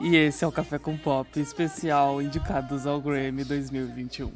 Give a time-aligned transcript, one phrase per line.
[0.00, 4.30] E esse é o Café com Pop especial indicados ao Grammy 2021.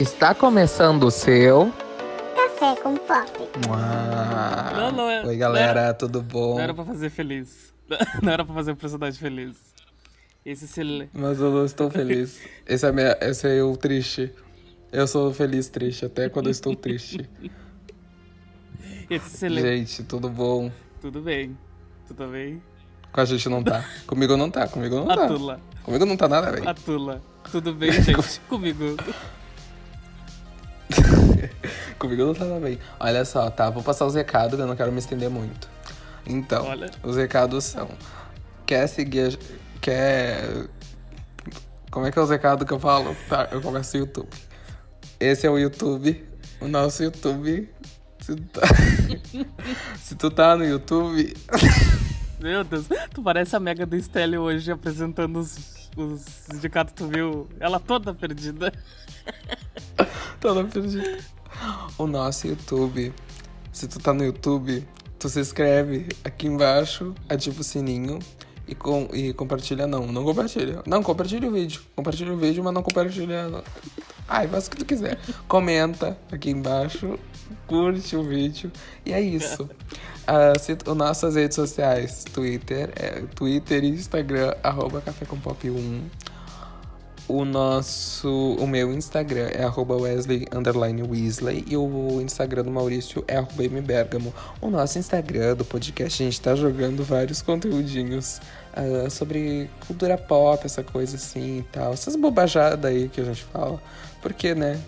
[0.00, 1.72] Está começando o seu.
[2.34, 3.30] Café com Pop.
[3.68, 4.74] Uau.
[4.76, 6.54] Não, não é- Oi, galera, não era- tudo bom?
[6.54, 7.72] Não era pra fazer feliz.
[8.22, 9.71] Não era pra fazer o personagem feliz.
[10.44, 11.06] Esse sil...
[11.12, 12.40] Mas eu não estou feliz.
[12.66, 14.32] Esse é, minha, esse é eu triste.
[14.90, 17.28] Eu sou feliz triste, até quando eu estou triste.
[19.08, 19.70] Esse silêncio.
[19.70, 20.70] Gente, tudo bom?
[21.00, 21.56] Tudo bem.
[22.06, 22.60] Tudo bem?
[23.12, 23.88] Com a gente não tá.
[24.06, 25.24] Comigo não tá, comigo não tá.
[25.24, 25.60] Atula.
[25.84, 26.68] Comigo não tá nada, velho.
[26.68, 27.22] Atula.
[27.50, 28.40] Tudo bem, gente?
[28.48, 28.96] Comigo.
[31.98, 32.78] Comigo não tá nada bem.
[32.98, 33.70] Olha só, tá?
[33.70, 35.68] Vou passar os recados, eu não quero me estender muito.
[36.26, 36.90] Então, Olha.
[37.02, 37.88] os recados são.
[38.66, 39.38] Quer seguir.
[39.38, 40.68] a- Quer.
[41.90, 43.16] Como é que é os recados que eu falo?
[43.28, 44.28] Tá, eu começo o YouTube.
[45.18, 46.24] Esse é o YouTube.
[46.60, 47.68] O nosso YouTube.
[48.20, 48.60] Se tu tá,
[49.98, 51.34] Se tu tá no YouTube.
[52.40, 57.48] Meu Deus, tu parece a Mega do Stelle hoje apresentando os, os sindicatos, tu viu?
[57.58, 58.72] Ela toda perdida.
[60.40, 61.18] Toda perdida.
[61.98, 63.12] O nosso YouTube.
[63.72, 64.86] Se tu tá no YouTube,
[65.18, 68.20] tu se inscreve aqui embaixo, ativa o sininho
[68.66, 70.06] e, com, e compartilha não.
[70.06, 70.82] Não compartilha.
[70.86, 71.80] Não, compartilha o vídeo.
[71.94, 73.48] Compartilha o vídeo, mas não compartilha.
[73.48, 73.62] Não.
[74.28, 75.18] Ai, faz o que tu quiser.
[75.48, 77.18] Comenta aqui embaixo,
[77.66, 78.70] curte o vídeo.
[79.04, 79.68] E é isso.
[80.24, 85.68] Ah, se, o nossas redes sociais, Twitter, é, Twitter e Instagram, arroba Café com Pop
[85.68, 86.02] 1.
[87.28, 93.24] O nosso, o meu Instagram é arroba Wesley underline Weasley e o Instagram do Maurício
[93.28, 94.34] é arroba mbergamo.
[94.60, 98.40] O nosso Instagram do podcast, a gente tá jogando vários conteúdinhos
[98.74, 101.92] ah, sobre cultura pop, essa coisa assim e tal.
[101.92, 103.80] Essas bobajadas aí que a gente fala.
[104.20, 104.80] Porque, né?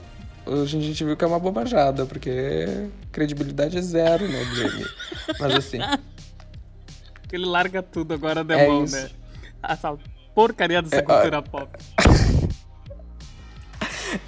[0.45, 4.87] Hoje a gente viu que é uma bobajada, porque credibilidade é zero, né, Grammy?
[5.41, 5.79] Mas assim,
[7.35, 9.11] Ele larga tudo agora da É né?
[9.61, 9.97] Essa
[10.35, 11.69] porcaria dessa É, cultura pop.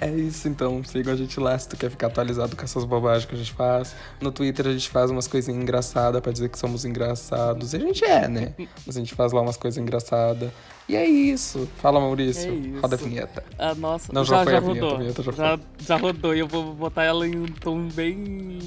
[0.01, 0.83] É isso, então.
[0.83, 3.53] Siga a gente lá se tu quer ficar atualizado com essas bobagens que a gente
[3.53, 3.95] faz.
[4.19, 7.73] No Twitter a gente faz umas coisinhas engraçadas pra dizer que somos engraçados.
[7.73, 8.53] E a gente é, né?
[8.85, 10.51] Mas a gente faz lá umas coisas engraçadas.
[10.89, 11.69] E é isso.
[11.77, 12.51] Fala, Maurício.
[12.51, 12.81] É isso.
[12.81, 13.43] Roda a vinheta.
[13.57, 14.95] A nossa, Não, já já, foi já a vinheta, rodou.
[14.95, 18.59] a vinheta já já, já rodou e eu vou botar ela em um tom bem.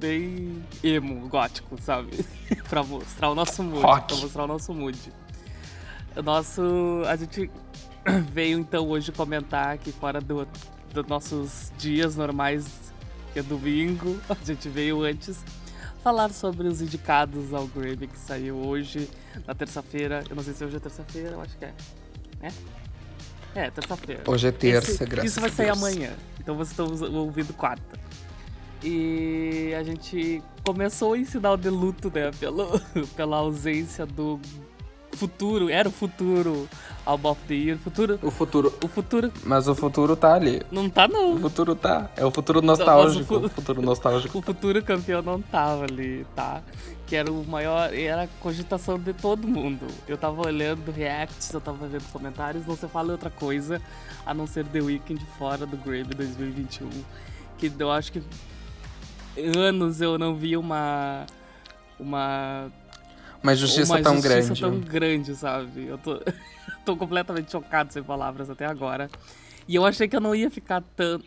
[0.00, 2.24] bem emo, gótico, sabe?
[2.68, 3.82] pra mostrar o nosso mood.
[3.82, 4.08] Rock.
[4.08, 4.98] Pra mostrar o nosso mood.
[6.18, 6.62] O nosso.
[7.06, 7.48] A gente
[8.32, 10.46] veio então hoje comentar aqui fora do,
[10.92, 12.92] dos nossos dias normais,
[13.32, 14.18] que é domingo.
[14.28, 15.44] A gente veio antes
[16.02, 19.08] falar sobre os indicados ao Grammy que saiu hoje,
[19.46, 20.24] na terça-feira.
[20.28, 21.74] Eu não sei se hoje é terça-feira, eu acho que é.
[22.42, 22.52] É?
[23.54, 24.22] É, terça-feira.
[24.26, 26.12] Hoje é terça, Esse- graças Isso vai sair amanhã.
[26.40, 27.98] Então vocês estão ouvindo quarta.
[28.82, 32.30] E a gente começou em sinal de luto, né?
[32.40, 32.80] Pelo,
[33.16, 34.40] pela ausência do
[35.16, 35.68] futuro.
[35.70, 36.68] Era o futuro
[37.06, 37.78] Album of the Year.
[37.78, 38.18] Futuro.
[38.22, 38.72] O futuro.
[38.84, 40.62] O futuro Mas o futuro tá ali.
[40.70, 41.38] não tá, O não.
[41.38, 42.10] futuro tá.
[42.16, 43.24] É o futuro mas o nostálgico.
[43.24, 44.38] fu- O futuro nostálgico.
[44.38, 46.62] O futuro campeão não tava ali, tá?
[47.06, 47.92] Que era o maior.
[47.94, 49.86] Era a cogitação de todo mundo.
[50.06, 53.80] Eu tava olhando reacts, eu tava vendo comentários, não se fala outra coisa
[54.26, 56.88] a não ser The Weeknd fora do Grammy 2021.
[57.56, 58.22] Que eu acho que
[59.56, 61.24] anos eu não vi uma.
[61.98, 62.70] Uma.
[63.42, 64.60] Mas justiça uma tão justiça grande.
[64.60, 65.86] tão grande, sabe?
[65.86, 66.20] Eu tô,
[66.84, 69.10] tô completamente chocado sem palavras até agora.
[69.66, 71.20] E eu achei que eu não ia ficar tão.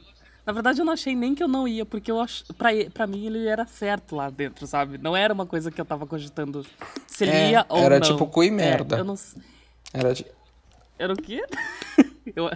[0.45, 2.43] Na verdade, eu não achei nem que eu não ia, porque eu ach...
[2.57, 4.97] pra, pra mim ele era certo lá dentro, sabe?
[4.97, 6.65] Não era uma coisa que eu tava cogitando
[7.05, 8.07] se ele É, ia ou era não.
[8.07, 8.97] tipo cu e É, merda.
[8.97, 9.15] eu não...
[9.93, 10.25] Era de...
[10.97, 11.43] Era o quê?
[12.35, 12.49] eu...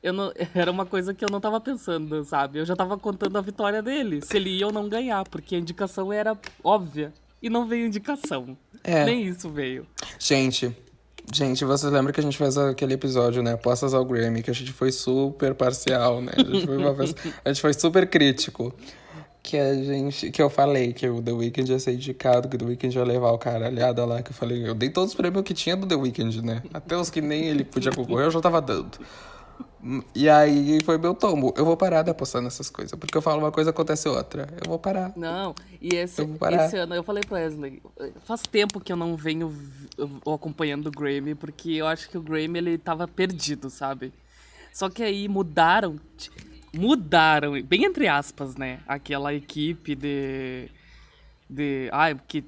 [0.00, 0.32] eu não...
[0.54, 2.60] Era uma coisa que eu não tava pensando, sabe?
[2.60, 5.58] Eu já tava contando a vitória dele, se ele ia ou não ganhar, porque a
[5.58, 7.12] indicação era óbvia.
[7.42, 8.56] E não veio indicação.
[8.84, 9.04] É.
[9.04, 9.86] Nem isso veio.
[10.18, 10.74] Gente,
[11.32, 13.56] gente, vocês lembram que a gente fez aquele episódio, né?
[13.56, 16.32] Postas ao Grammy, que a gente foi super parcial, né?
[16.36, 16.90] A gente foi, uma
[17.44, 18.74] a gente foi super crítico.
[19.42, 20.30] Que a gente.
[20.30, 23.04] Que eu falei que o The Weeknd ia ser indicado, que o The Weeknd ia
[23.04, 25.86] levar o caralhada lá, que eu falei, eu dei todos os prêmios que tinha do
[25.86, 26.62] The Weeknd, né?
[26.74, 28.98] Até os que nem ele podia concorrer, eu já tava dando.
[30.14, 31.54] E aí foi meu tombo.
[31.56, 32.98] Eu vou parar de apostar nessas coisas.
[32.98, 34.46] Porque eu falo uma coisa, acontece outra.
[34.62, 35.12] Eu vou parar.
[35.16, 37.82] Não, e esse, esse ano, eu falei pro Wesley,
[38.24, 39.54] faz tempo que eu não venho
[40.26, 44.12] acompanhando o Grammy, porque eu acho que o Grammy, ele tava perdido, sabe?
[44.72, 45.98] Só que aí mudaram,
[46.74, 48.80] mudaram, bem entre aspas, né?
[48.86, 50.68] Aquela equipe de...
[51.48, 52.44] de ai, que...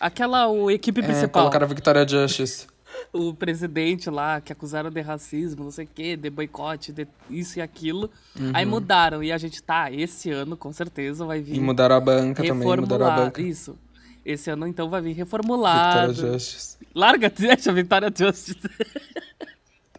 [0.00, 1.42] Aquela o equipe É, principal.
[1.42, 2.66] colocaram a Victoria Justice.
[3.12, 7.58] o presidente lá, que acusaram de racismo, não sei o quê, de boicote, de isso
[7.58, 8.10] e aquilo.
[8.52, 9.22] Aí mudaram.
[9.22, 11.56] E a gente tá, esse ano, com certeza, vai vir.
[11.56, 13.16] E mudaram a banca também, mudaram a reformular.
[13.16, 13.42] banca.
[13.42, 13.78] Isso.
[14.24, 16.12] Esse ano, então, vai vir reformulado.
[16.12, 16.78] Victoria Justice.
[16.94, 18.58] Larga, deixa a Vitória Justice.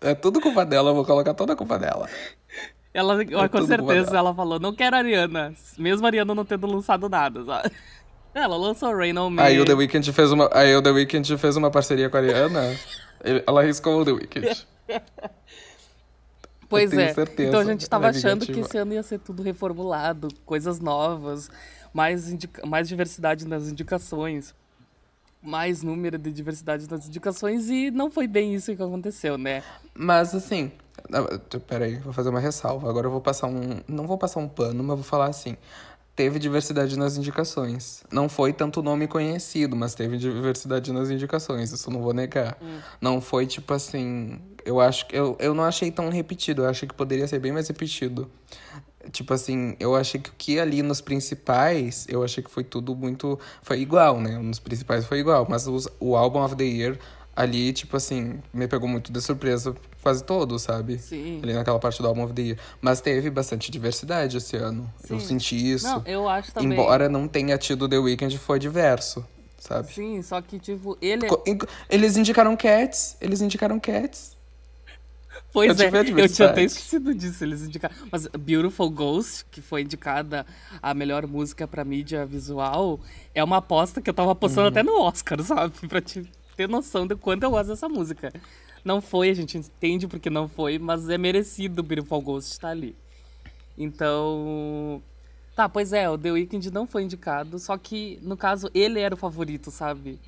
[0.01, 2.09] É tudo culpa dela, eu vou colocar toda a culpa dela.
[2.93, 5.53] Ela, É com certeza, ela falou, não quero a Ariana.
[5.77, 7.71] Mesmo a Ariana não tendo lançado nada, sabe?
[8.43, 9.41] Ela lançou Rain on Me.
[9.41, 12.19] Aí o The Weeknd fez uma, aí o The Weeknd fez uma parceria com a
[12.19, 12.77] Ariana.
[13.23, 14.67] ele- ela arriscou o The Weeknd.
[16.69, 17.13] Pois é.
[17.13, 20.27] certeza, então a gente tava ela é achando que esse ano ia ser tudo reformulado,
[20.45, 21.49] coisas novas,
[21.93, 22.29] mais,
[22.65, 24.53] mais diversidade nas indicações,
[25.41, 29.63] mais número de diversidade nas indicações, e não foi bem isso que aconteceu, né?
[29.95, 30.69] Mas assim,
[31.67, 32.89] peraí, vou fazer uma ressalva.
[32.89, 33.79] Agora eu vou passar um.
[33.87, 35.55] Não vou passar um pano, mas vou falar assim.
[36.17, 38.03] Teve diversidade nas indicações.
[38.11, 42.57] Não foi tanto nome conhecido, mas teve diversidade nas indicações, isso não vou negar.
[42.99, 44.41] Não foi tipo assim.
[44.65, 45.15] Eu acho que.
[45.15, 48.27] Eu, eu não achei tão repetido, eu achei que poderia ser bem mais repetido.
[49.11, 52.95] Tipo assim, eu achei que o que ali nos principais, eu achei que foi tudo
[52.95, 53.39] muito.
[53.61, 54.39] Foi igual, né?
[54.39, 55.45] Nos principais foi igual.
[55.47, 56.97] Mas os, o álbum of the year
[57.37, 60.97] ali, tipo assim, me pegou muito de surpresa quase todo, sabe?
[60.97, 61.39] Sim.
[61.43, 62.57] Ali naquela parte do álbum of the year.
[62.81, 64.91] Mas teve bastante diversidade esse ano.
[65.07, 65.27] Eu Sim.
[65.27, 65.85] senti isso.
[65.87, 66.71] Não, eu acho também.
[66.71, 69.23] Embora não tenha tido The Weeknd, foi diverso,
[69.59, 69.93] sabe?
[69.93, 71.27] Sim, só que, tipo, ele.
[71.45, 73.15] Inc- Eles indicaram Cats.
[73.21, 74.35] Eles indicaram Cats.
[75.53, 77.95] Pois Eu é, eu tinha até esquecido disso, eles indicaram.
[78.11, 80.45] Mas Beautiful Ghost, que foi indicada
[80.81, 82.99] a melhor música pra mídia visual,
[83.33, 84.67] é uma aposta que eu tava apostando Uhum.
[84.71, 85.73] até no Oscar, sabe?
[85.87, 88.33] Pra te ter noção de quanto eu gosto dessa música.
[88.83, 92.69] Não foi, a gente entende porque não foi, mas é merecido o Beautiful Ghost estar
[92.69, 92.95] ali.
[93.77, 95.01] Então.
[95.55, 99.13] Tá, pois é, o The Weeknd não foi indicado, só que, no caso, ele era
[99.13, 100.19] o favorito, sabe?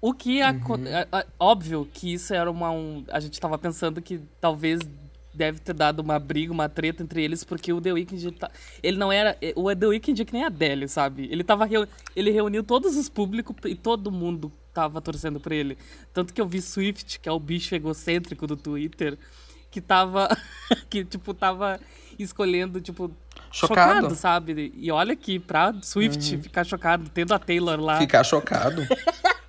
[0.00, 0.40] O que.
[0.40, 0.86] Uhum.
[0.86, 2.70] é- é óbvio que isso era uma.
[2.70, 4.80] Um, a gente tava pensando que talvez
[5.32, 8.32] deve ter dado uma briga, uma treta entre eles, porque o The Weeknd.
[8.32, 8.50] Tá,
[8.82, 9.36] ele não era.
[9.54, 11.28] O The Weeknd é que nem a Adele, sabe?
[11.30, 11.68] Ele tava.
[12.16, 15.76] ele reuniu todos os públicos e todo mundo tava torcendo por ele.
[16.12, 19.18] Tanto que eu vi Swift, que é o bicho egocêntrico do Twitter,
[19.70, 20.28] que tava.
[20.88, 21.80] que, tipo, tava
[22.18, 23.10] escolhendo, tipo.
[23.52, 24.08] Chocado.
[24.08, 24.14] Uhum.
[24.14, 24.72] sabe?
[24.76, 27.98] E olha aqui, pra Swift ficar chocado, tendo a Taylor lá.
[27.98, 28.86] Ficar chocado.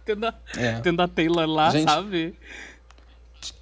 [0.04, 0.80] Tendo a, É.
[0.80, 2.36] tendo a Taylor lá, Gente, sabe?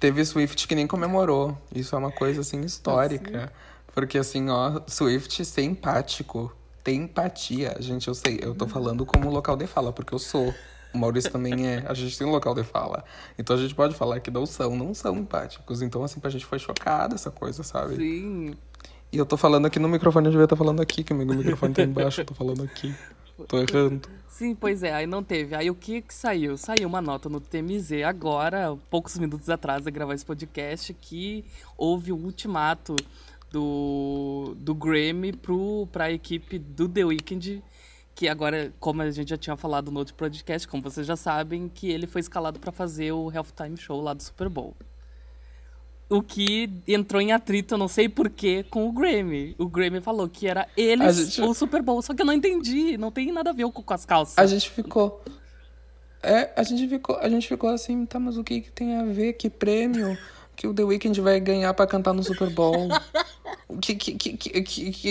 [0.00, 1.56] Teve Swift que nem comemorou.
[1.74, 3.52] Isso é uma coisa assim histórica.
[3.94, 6.50] Porque assim, ó, Swift ser empático.
[6.82, 7.76] Tem empatia.
[7.78, 10.54] Gente, eu sei, eu tô falando como local de fala, porque eu sou.
[10.92, 11.84] O Maurício também é.
[11.86, 13.04] A gente tem um local de fala.
[13.38, 15.82] Então a gente pode falar que não são, não são empáticos.
[15.82, 17.96] Então, assim, pra gente foi chocada essa coisa, sabe?
[17.96, 18.54] Sim.
[19.12, 21.26] E eu tô falando aqui no microfone, eu devia estar falando aqui, que o meu
[21.26, 22.94] microfone tá embaixo, eu tô falando aqui.
[23.48, 24.08] Tô errando.
[24.28, 25.54] Sim, pois é, aí não teve.
[25.54, 26.56] Aí o que que saiu?
[26.56, 31.44] Saiu uma nota no TMZ agora, poucos minutos atrás de gravar esse podcast, que
[31.76, 32.94] houve o ultimato
[33.50, 37.62] do, do Grammy pro, pra equipe do The Weeknd,
[38.20, 41.70] que agora, como a gente já tinha falado no outro podcast, como vocês já sabem,
[41.74, 44.76] que ele foi escalado pra fazer o Halftime Show lá do Super Bowl.
[46.06, 49.54] O que entrou em atrito, eu não sei porquê, com o Grammy.
[49.56, 52.34] O Grammy falou que era A eles gente- o Super Bowl, só que eu não
[52.34, 54.36] entendi, não tem nada a ver com, com as calças.
[54.36, 55.24] A gente ficou.
[56.22, 59.04] É, a gente ficou, a gente ficou assim, tá, mas o que, que tem a
[59.04, 59.32] ver?
[59.32, 60.18] Que prêmio
[60.54, 62.86] que o The Weeknd vai ganhar pra cantar no Super Bowl?
[63.68, 64.62] O que, que, que,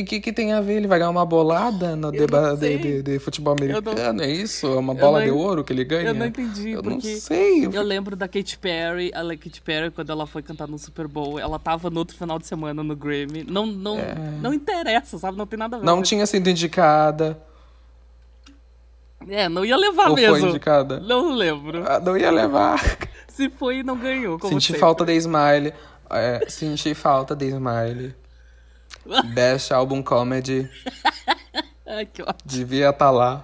[0.04, 0.74] que, que, tem a ver?
[0.78, 2.78] Ele vai ganhar uma bolada no não sei.
[2.78, 4.22] de, de, de futebol não- americano?
[4.22, 4.68] É isso?
[4.68, 6.10] É uma bola não de ouro que ele ganha?
[6.10, 7.66] Eu não entendi, Eu não sei.
[7.66, 11.40] eu lembro da Katy Perry, a Katy Perry, quando ela foi cantar no Super Bowl,
[11.40, 13.44] ela tava no outro final de semana no Grammy.
[13.48, 13.98] Não, não,
[14.42, 15.38] não interessa, sabe?
[15.38, 15.86] Não tem nada a ver.
[15.86, 15.88] É.
[15.88, 17.40] Não tinha sido indicada.
[19.28, 20.38] É, não ia levar Ou mesmo.
[20.40, 21.00] foi indicada?
[21.00, 21.84] Não lembro.
[21.88, 22.80] Ah, Não ia levar.
[23.28, 24.40] Se foi, não ganhou.
[24.40, 24.80] Como Senti sempre.
[24.80, 25.74] falta de Smile.
[26.10, 28.16] É, senti falta de Smile.
[29.34, 30.70] Best Album Comedy.
[31.86, 32.38] Ai, que ótimo.
[32.46, 33.44] Devia estar lá.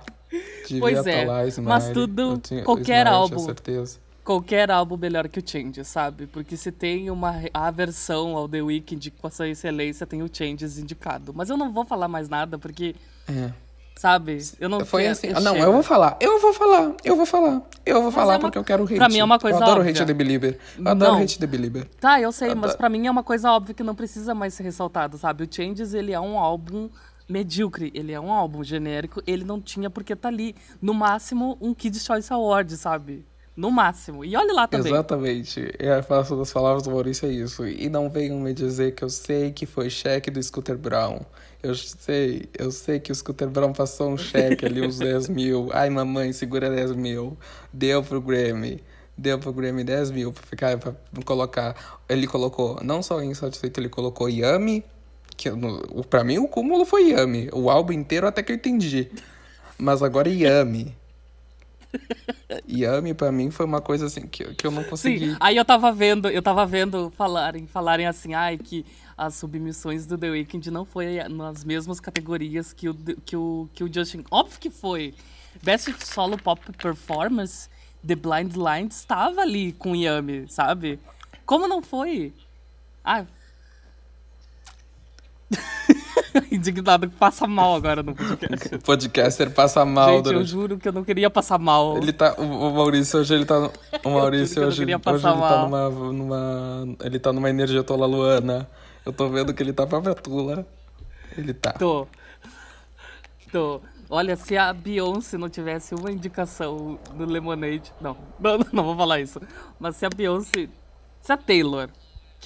[0.68, 1.70] Devia Pois tá é, lá, Smile.
[1.70, 3.40] mas tudo- tinha- qualquer Smile, eu álbum.
[3.40, 4.00] Certeza.
[4.24, 6.26] Qualquer álbum melhor que o Change, sabe?
[6.26, 10.80] Porque se tem uma aversão ao The Weeknd com a sua excelência, tem o Changes
[10.80, 11.32] indicado.
[11.34, 12.96] Mas eu não vou falar mais nada, porque,
[13.30, 13.52] É.
[13.96, 14.38] sabe?
[14.60, 15.28] Eu não Foi assim.
[15.28, 16.18] eu não, eu vou falar.
[16.20, 16.94] Eu vou falar.
[17.04, 17.62] Eu vou falar.
[17.86, 18.96] Eu vou falar é uma- porque eu quero hate.
[18.96, 19.92] pra mim é uma coisa Eu adoro óbvia.
[19.92, 20.60] hate The Belieber.
[20.78, 21.22] Eu adoro Não.
[21.22, 21.88] hate The Belieber.
[22.00, 22.78] Tá, eu sei, mas Adoro.
[22.78, 25.44] pra mim é uma coisa óbvia que não precisa mais ser ressaltado, sabe?
[25.44, 26.90] O Changes, ele é um álbum
[27.28, 30.56] medíocre, ele é um álbum genérico, ele não tinha porque tá ali.
[30.82, 33.26] No máximo, um Kids Choice Award, sabe?
[33.56, 34.26] No máximo.
[34.26, 34.92] E olha lá também.
[34.92, 35.74] Exatamente.
[35.80, 37.66] Eu faço das palavras do Maurício é isso.
[37.66, 41.22] E não venham me dizer que eu sei que foi cheque do Scooter Brown.
[41.64, 45.70] Eu sei, eu sei que o Scooter Brown passou um cheque ali, uns 10 mil.
[45.74, 47.38] Ai, mamãe, segura 10 mil.
[47.72, 48.84] Deu pro Grammy.
[49.18, 50.94] deu pro Grammy 10 mil pra ficar, pra
[51.24, 52.02] colocar.
[52.10, 54.84] Ele colocou, não só Insatisfeito, ele colocou Yami,
[55.38, 55.58] que eu-
[56.10, 57.50] pra mim o cúmulo foi Yami.
[57.54, 59.10] O álbum inteiro até que eu entendi.
[59.78, 60.94] Mas agora Yami.
[62.70, 65.32] Yami pra mim foi uma coisa assim que, que eu não consegui.
[65.32, 68.86] Sim, aí eu tava vendo, eu tava vendo falarem, falarem assim, ai, que
[69.18, 73.84] as submissões do The Weeknd não foi nas mesmas categorias que o, que o, que
[73.84, 74.24] o Justin.
[74.30, 75.14] Óbvio que foi.
[75.64, 77.70] Best Solo Pop Performance,
[78.06, 81.00] The Blind Line estava ali com Yami, sabe?
[81.46, 82.34] Como não foi?
[83.04, 83.26] Ah.
[86.52, 88.76] Indignado que passa mal agora no podcast.
[88.76, 90.50] O podcaster passa mal Gente, eu durante.
[90.50, 91.98] juro que eu não queria passar mal.
[91.98, 92.34] Ele tá.
[92.36, 93.60] O Maurício hoje ele tá.
[93.60, 93.72] no-
[94.04, 95.92] O Maurício eu hoje, queria hoje passar ele tá mal.
[95.92, 96.96] numa, numa.
[97.04, 98.70] Ele tá numa energia tola Luana.
[99.06, 100.66] Eu tô vendo que ele tá pra Tula.
[101.38, 101.74] Ele tá.
[101.74, 102.08] Tô.
[103.52, 103.82] Tô.
[104.10, 107.92] Olha, se a Beyoncé não tivesse uma indicação no Lemonade.
[108.00, 109.40] Não, não, não vou falar isso.
[109.80, 110.68] Mas se a Beyoncé.
[111.22, 111.90] Se a Taylor,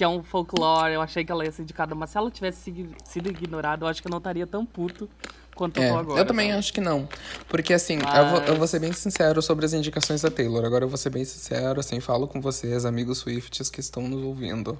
[0.00, 2.72] que é um folclore, eu achei que ela ia ser indicada, mas se ela tivesse
[3.04, 5.06] sido- ignorada, eu acho que eu não estaria tão puto
[5.54, 6.20] quanto eu É, tô agora.
[6.22, 6.58] eu também sabe?
[6.58, 7.06] acho que não.
[7.50, 10.64] Porque assim, eu, vou, eu Mas- vou ser bem sincero sobre as indicações da Taylor.
[10.64, 14.22] Agora eu vou ser bem sincero, assim, falo com vocês, amigos Swifts que estão nos
[14.22, 14.78] ouvindo.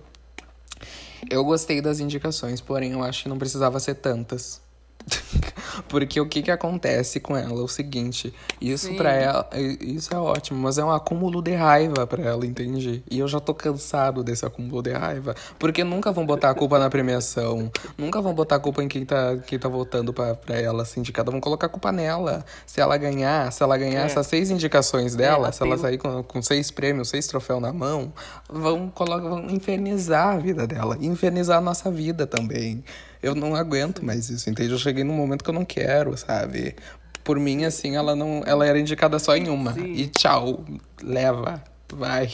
[1.29, 4.63] Eu gostei das indicações, porém eu acho que não precisava ser tantas.
[5.89, 7.61] Porque o que que acontece com ela?
[7.61, 9.49] É o seguinte, isso pra ela,
[9.81, 13.03] isso é ótimo, mas é um acúmulo de raiva pra ela, entende?
[13.11, 16.79] E eu já tô cansado desse acúmulo de raiva, porque nunca vão botar a culpa
[16.79, 20.59] na premiação, nunca vão botar a culpa em quem tá, quem tá votando pra, pra
[20.59, 22.45] ela, assim, indicada, vão colocar a culpa nela.
[22.67, 24.07] Se ela ganhar, se ela ganhar É.
[24.07, 27.73] essas seis indicações dela, a se ela sair com, com seis prêmios, seis troféus na
[27.73, 28.13] mão,
[28.49, 32.83] vão, colocar, vão infernizar a vida dela, infernizar a nossa vida também.
[33.23, 34.73] Eu não aguento mais isso, entende?
[34.73, 36.75] Eu cheguei num momento que eu não quero, sabe?
[37.23, 38.43] Por mim, assim, ela não.
[38.47, 39.75] Ela era indicada só em uma.
[39.75, 39.93] Sim.
[39.93, 40.65] E tchau.
[41.03, 41.63] Leva.
[41.93, 42.31] Vai.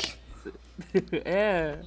[1.24, 1.78] é.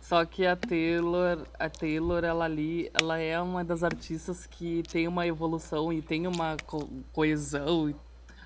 [0.00, 5.06] Só que a Taylor, a Taylor, ela ali, ela é uma das artistas que tem
[5.06, 7.92] uma evolução e tem uma co- coesão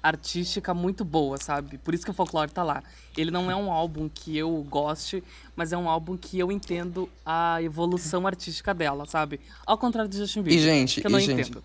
[0.03, 1.79] artística muito boa, sabe?
[1.79, 2.83] Por isso que o Folklore tá lá.
[3.17, 5.23] Ele não é um álbum que eu goste,
[5.55, 9.41] mas é um álbum que eu entendo a evolução artística dela, sabe?
[9.67, 11.63] Ao contrário do Justin Bieber, E, gente, que eu não e, gente, entendo.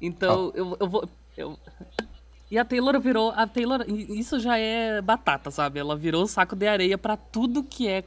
[0.00, 1.08] Então, eu, eu vou...
[1.36, 1.58] eu-
[2.50, 3.30] E a Taylor virou.
[3.34, 3.82] A Taylor.
[3.88, 5.78] Isso já é batata, sabe?
[5.80, 8.04] Ela virou saco de areia pra tudo que é.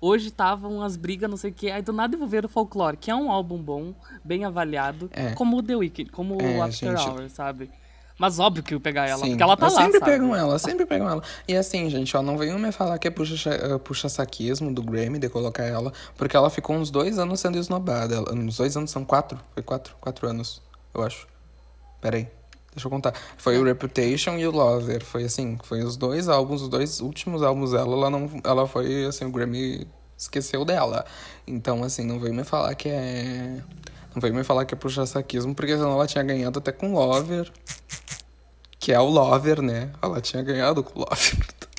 [0.00, 1.70] Hoje estavam as brigas, não sei o que.
[1.70, 3.94] Aí do nada envolveram o Folklore, que é um álbum bom,
[4.24, 5.08] bem avaliado.
[5.12, 5.32] É.
[5.32, 7.08] Como o The Weeknd, como É, o After gente.
[7.08, 7.70] Hours, sabe?
[8.18, 9.82] Mas óbvio que eu pegar ela, Sim, porque ela tá eu lá.
[9.82, 10.10] sempre sabe?
[10.10, 11.22] pegam ela, sempre pegam ela.
[11.46, 14.82] E assim, gente, ó, não venham me falar que é puxa, eh, puxa saquismo do
[14.82, 18.14] Grammy de colocar ela, porque ela ficou uns dois anos sendo esnobada.
[18.14, 19.38] Ela, uns dois anos são quatro?
[19.52, 19.94] Foi quatro?
[20.00, 20.62] Quatro anos,
[20.94, 21.28] eu acho.
[22.00, 22.26] Pera aí,
[22.72, 23.12] deixa eu contar.
[23.36, 25.04] Foi o Reputation e o Lover.
[25.04, 28.30] Foi assim, foi os dois álbuns, os dois últimos álbuns dela, ela não.
[28.42, 31.04] Ela foi, assim, o Grammy esqueceu dela.
[31.46, 33.58] Então, assim, não veio me falar que é.
[34.16, 36.94] Não veio me falar que é puxa saquismo, porque senão ela tinha ganhado até com
[36.94, 37.52] Lover
[38.78, 39.90] que é o Lover, né?
[40.00, 41.46] Ela tinha ganhado com o Lover.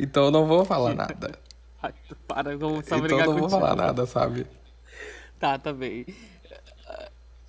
[0.00, 1.38] Então eu não vou falar nada.
[1.80, 1.92] Ai,
[2.26, 4.44] para, eu vou só Então eu não vou falar nada, sabe?
[5.38, 6.04] Tá, tá bem.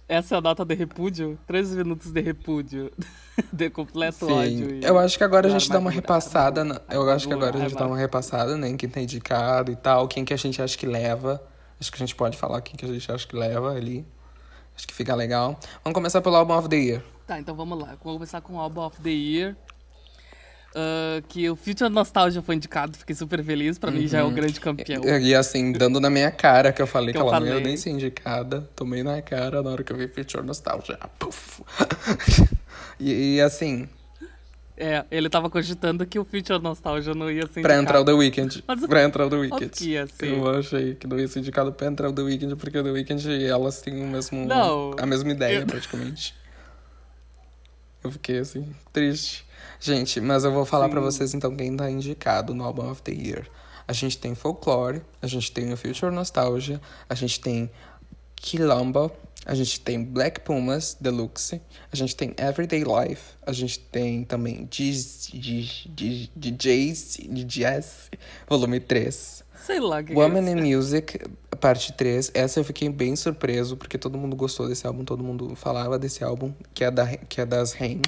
[0.08, 1.40] Essa é a nota de repúdio?
[1.48, 2.92] Três minutos de repúdio.
[3.52, 4.70] De completo ódio.
[4.70, 4.80] Sim.
[4.82, 6.64] e- Eu acho que agora a gente dá uma repassada.
[6.64, 8.68] na- Eu acho que agora a gente dá uma repassada, né?
[8.68, 10.08] Em quem tá indicado e tal.
[10.08, 11.42] Quem que a gente acha que leva.
[11.84, 14.06] Acho que a gente pode falar quem que a gente acha que leva ali.
[14.74, 15.60] Acho que fica legal.
[15.84, 17.04] Vamos começar pelo Album of the Year.
[17.28, 17.98] Tá, então vamos lá.
[18.02, 19.56] Vamos começar com o Album of the Year.
[20.74, 23.78] Ah, que o Future Nostalgia foi indicado, fiquei super feliz.
[23.78, 25.04] Pra mim já é o grande campeão.
[25.04, 27.48] E, e, assim, dando na minha cara que eu falei Que que, eu ela não
[27.48, 27.68] ia falei.
[27.68, 28.62] nem ser indicada.
[28.76, 30.98] Tomei na cara na hora que eu vi Future Nostalgia.
[31.20, 31.62] Puf.
[32.98, 33.90] e, e, assim,
[34.76, 37.82] É, ele tava cogitando que o Future Nostalgia não ia ser pra indicado.
[37.82, 38.64] entrar o The Weeknd.
[38.68, 39.88] Mas- Pra entrar o The Weeknd.
[39.90, 40.34] ia ser.
[40.34, 42.90] Eu achei que não ia ser indicado pra entrar o The Weeknd, porque o The
[42.90, 46.34] Weeknd e elas têm o mesmo, Não, a mesma ideia, eu- praticamente.
[48.04, 49.46] Eu fiquei assim, triste.
[49.80, 51.06] Gente, mas eu vou falar pra Sim.
[51.06, 53.46] vocês então quem tá indicado no Album of the Year.
[53.88, 57.70] A gente tem Folklore, a gente tem o Future Nostalgia, a gente tem
[58.36, 59.12] Quilombo,
[59.46, 64.66] a gente tem Black Pumas Deluxe, a gente tem Everyday Life, a gente tem também
[64.66, 65.32] DJs,
[67.28, 68.10] DJs,
[68.48, 69.44] volume 3.
[69.66, 71.20] Sei lá que Woman é in Music,
[71.60, 72.32] parte 3.
[72.34, 76.24] Essa eu fiquei bem surpreso, porque todo mundo gostou desse álbum, todo mundo falava desse
[76.24, 78.02] álbum, que é, da, que é das Rain.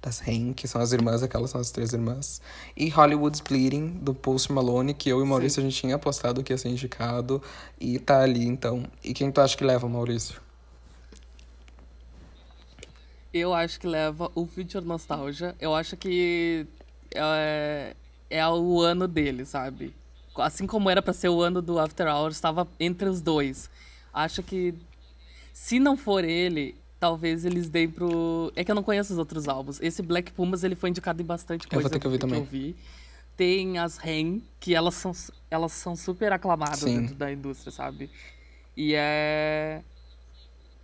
[0.00, 2.40] Das Rain, que são as irmãs, aquelas são as três irmãs.
[2.76, 6.42] E Hollywood's Bleeding, do Post Malone, que eu e o Maurício a gente tinha apostado
[6.42, 7.42] que ia ser indicado.
[7.78, 8.84] E tá ali, então.
[9.04, 10.47] E quem tu acha que leva, Maurício?
[13.38, 15.54] Eu acho que leva o Future Nostalgia.
[15.60, 16.66] Eu acho que.
[17.14, 17.94] É,
[18.30, 19.94] é o ano dele, sabe?
[20.36, 23.68] Assim como era pra ser o ano do After Hours, estava entre os dois.
[24.12, 24.74] Acho que
[25.52, 28.52] se não for ele, talvez eles deem pro.
[28.54, 29.80] É que eu não conheço os outros álbuns.
[29.80, 32.38] Esse Black Pumas ele foi indicado em bastante Eu coisa vou ter que ouvir também.
[32.38, 32.76] eu vi.
[33.36, 35.12] Tem as Ren, que elas são,
[35.50, 37.00] elas são super aclamadas Sim.
[37.00, 38.10] dentro da indústria, sabe?
[38.76, 39.82] E é.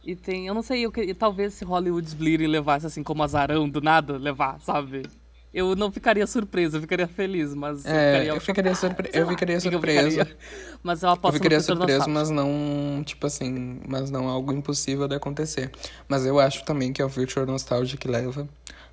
[0.05, 3.69] E tem, eu não sei, eu que- talvez se Hollywood's Bleeding levasse assim como azarão
[3.69, 5.03] do nada, levar, sabe?
[5.53, 9.09] Eu não ficaria surpresa, eu ficaria feliz, mas É, eu eu ficaria, ficaria, surpre...
[9.13, 10.37] sei eu ficaria que eu ficaria.
[10.83, 12.11] Mas eu Eu aposto ficaria futuro surpreso, nostálgico.
[12.11, 15.71] mas não, tipo assim, mas não algo impossível de acontecer.
[16.09, 18.49] Mas eu acho também que é o Future Nostalgia que leva.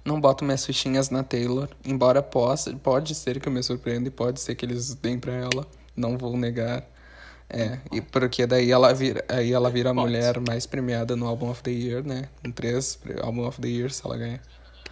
[0.05, 4.11] Não boto minhas fichinhas na Taylor, embora possa, pode ser que eu me surpreenda e
[4.11, 6.85] pode ser que eles deem pra ela, não vou negar.
[7.53, 11.49] É, e porque daí ela vira, aí ela vira a mulher mais premiada no Album
[11.51, 12.29] of the Year, né?
[12.41, 14.39] Com três Album of the Year, se ela ganhar.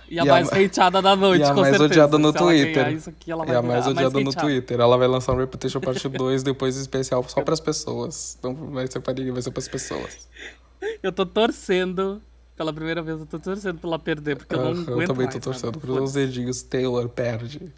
[0.10, 1.86] E a E a mais ma- hateada da noite, e a com mais certeza.
[2.06, 2.88] odiada no Se Twitter.
[2.88, 4.48] Aqui, E a mais odiada no hateada.
[4.48, 4.80] Twitter.
[4.80, 8.38] Ela vai lançar um Reputation Parte 2 depois especial só pras pessoas.
[8.44, 10.28] Não vai ser pra ninguém, vai ser pras pessoas.
[11.04, 12.22] Eu tô torcendo,
[12.58, 15.08] pela primeira vez, eu tô torcendo pra ela perder, porque eu não Aham, aguento eu
[15.08, 15.80] também mais, tô torcendo sabe?
[15.80, 16.62] pros dedinhos.
[16.64, 17.72] Taylor perde.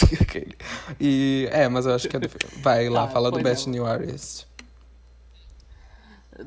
[1.00, 2.28] E é, mas eu acho que é do-
[2.62, 3.72] vai lá, Tá, fala do Best é.
[3.72, 4.46] New Artist.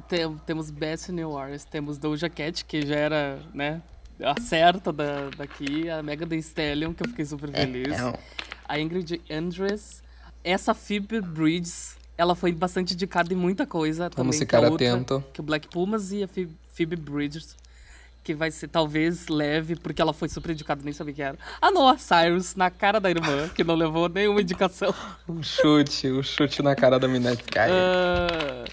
[0.07, 3.81] Tem- temos Best New Artist, temos Doja Cat, que já era, né,
[4.21, 7.93] a certa da, daqui, a Mega The Stallion, que eu fiquei super feliz.
[7.99, 8.13] É,
[8.67, 10.03] A Ingrid Andress,
[10.43, 14.25] essa Phoebe Bridges, ela foi bastante indicada em muita coisa também.
[14.25, 15.23] Vamos ficar é outra, atento.
[15.33, 17.55] Que o Black Pumas e a Phoebe Bridges,
[18.29, 21.35] que vai ser talvez leve, porque ela foi super indicada, nem sabia que era.
[21.59, 24.93] A Noah Cyrus, na cara da irmã, que não levou nenhuma indicação.
[25.27, 27.71] Um chute, um chute na cara da Minette Kai.
[27.71, 28.65] Ah,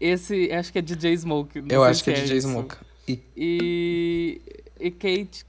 [0.00, 1.62] esse, acho que é DJ Smoke.
[1.68, 2.48] eu acho que é DJ isso.
[2.48, 2.74] Smoke.
[3.06, 4.40] E E,
[4.80, 5.44] e Kate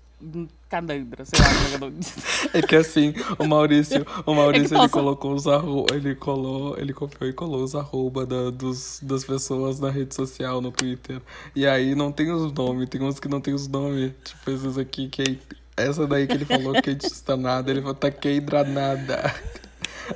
[0.70, 1.48] Canandra, sei lá
[1.80, 5.48] como é que é é que assim, o Maurício, o Maurício ele posso- colocou os
[5.48, 10.16] arroba, ele colou, ele copiou e colou os arroba da, dos, das pessoas na rede
[10.16, 11.22] social, no Twitter.
[11.55, 14.14] E aí não tem os nomes, tem uns que não tem os nomes.
[14.24, 15.40] Tipo, esses aqui, Kate.
[15.75, 19.34] Essa daí que ele falou, Kate Stanada, ele falou, tá Kate Dranada.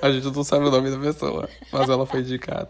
[0.02, 2.70] A gente não sabe o nome da pessoa, mas ela foi indicada.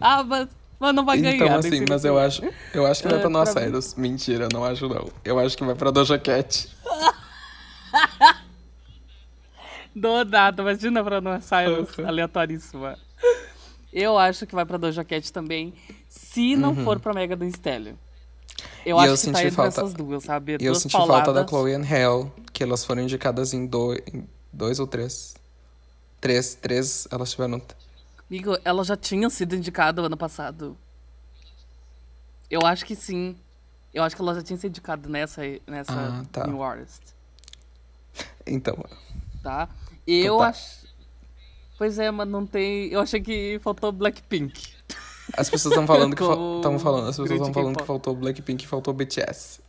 [0.00, 1.34] Ah, mas, mas não vai ganhar.
[1.46, 2.42] Então, assim, mas eu acho,
[2.74, 3.94] eu acho que vai É, pra Noah Cyrus.
[3.94, 5.10] Mentira, não acho não.
[5.24, 6.68] Eu acho que vai pra Doja Cat.
[9.94, 12.06] Do nada, imagina pra Noah Cyrus, Uhum.
[12.06, 12.96] aleatoríssima.
[13.92, 15.72] Eu acho que vai pra Doja Cat também,
[16.08, 17.94] se não for pra Mega Thee Stallion.
[18.84, 19.02] Eu Uhum.
[19.02, 20.52] E acho eu que senti tá falta- essas duas, sabe?
[20.52, 21.24] E eu duas senti pauladas.
[21.26, 25.34] falta da Chloe and Hell, que elas foram indicadas em, do, em dois ou três.
[26.20, 27.60] Três, três, elas tiveram.
[28.30, 30.76] Amigo, elas já tinham sido indicadas ano passado.
[32.50, 33.36] Eu acho que sim.
[33.92, 36.46] Eu acho que elas já tinham sido indicadas nessa, nessa Ah, tá.
[36.46, 37.02] New Artist,
[38.46, 38.76] Então,
[39.42, 39.68] tá?
[40.06, 40.48] Eu tá.
[40.48, 40.86] acho...
[41.78, 42.88] Pois é, mas não tem...
[42.88, 44.74] Eu achei que faltou Blackpink.
[45.36, 48.66] as pessoas estão falando que estão falando, as pessoas estão falando que faltou Blackpink e
[48.68, 49.60] faltou BTS.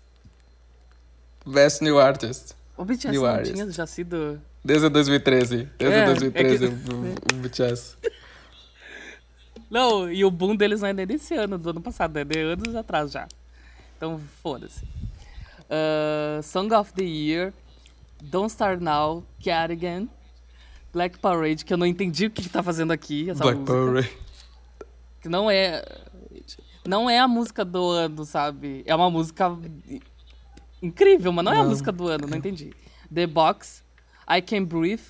[1.46, 2.54] Best New Artist.
[2.76, 3.54] O BTS New não Artist.
[3.54, 4.42] tinha já sido...
[4.66, 5.70] Desde 2013.
[5.78, 7.96] Desde É, 2013 é o, o BTS.
[9.70, 12.40] Não, e o boom deles não é nem desse ano, do ano passado, é de
[12.40, 13.28] anos atrás já.
[13.96, 14.84] Então, foda-se.
[15.70, 17.54] Ah, Song of the Year,
[18.22, 20.08] Don't Start Now, Cardigan,
[20.92, 23.78] Black Parade, que eu não entendi o que, que tá fazendo aqui, essa Black música.
[23.78, 24.18] Parade.
[25.22, 25.84] Que não é.
[26.88, 28.82] Não é a música do ano, sabe?
[28.86, 29.56] É uma música
[30.82, 32.74] incrível, mas não, é a Não, música do ano, não entendi.
[33.14, 33.84] The Box,
[34.28, 35.04] I Can Breathe,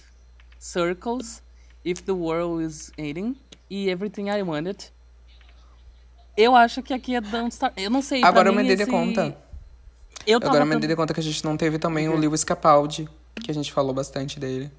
[0.58, 1.42] Circles,
[1.86, 3.38] If the World is Ending
[3.70, 4.92] e Everything I Wanted.
[6.38, 7.74] Eu acho que aqui é Don't Start.
[7.78, 8.24] Eu não sei.
[8.24, 9.36] Agora eu me dei de esse- conta.
[10.26, 12.44] Eu Agora eu me dei de conta que a gente não teve também o Lewis
[12.44, 13.08] Capaldi,
[13.44, 14.72] que a gente falou bastante dele.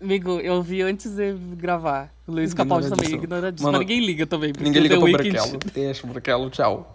[0.00, 2.12] Amigo, eu vi antes de gravar.
[2.26, 3.66] O Luiz Capaldi também, Ignoradíssimo.
[3.66, 4.52] Mano, Mas ninguém liga também.
[4.60, 5.58] Ninguém liga pro Braquelo.
[5.72, 6.92] Deixa o Braquelo, tchau.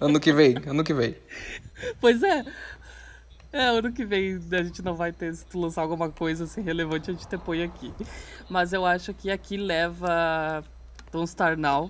[0.00, 1.16] ano que vem, ano que vem.
[2.00, 2.44] Pois é.
[3.56, 6.60] É, ano que vem a gente não vai ter, se tu lançar alguma coisa assim
[6.60, 7.94] relevante, a gente te põe aqui.
[8.50, 10.64] Mas eu acho que aqui leva
[11.12, 11.88] Don't Star Now.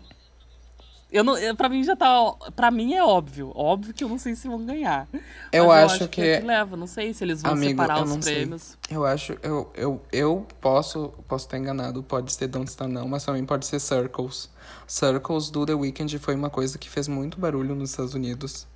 [1.10, 2.06] Eu não, é, pra mim já tá,
[2.54, 5.08] pra mim é óbvio, óbvio que eu não sei se vão ganhar.
[5.50, 8.10] Eu Mas acho que- aqui leva, não sei se eles vão Amigo, separar eu os
[8.10, 8.34] não sei.
[8.34, 8.76] prêmios.
[8.90, 13.24] Eu acho, eu, eu, eu posso, posso estar enganado, pode ser Don't Star não, mas
[13.24, 14.50] também pode ser Circles.
[14.86, 18.66] Circles do The Weeknd foi uma coisa que fez muito barulho nos Estados Unidos.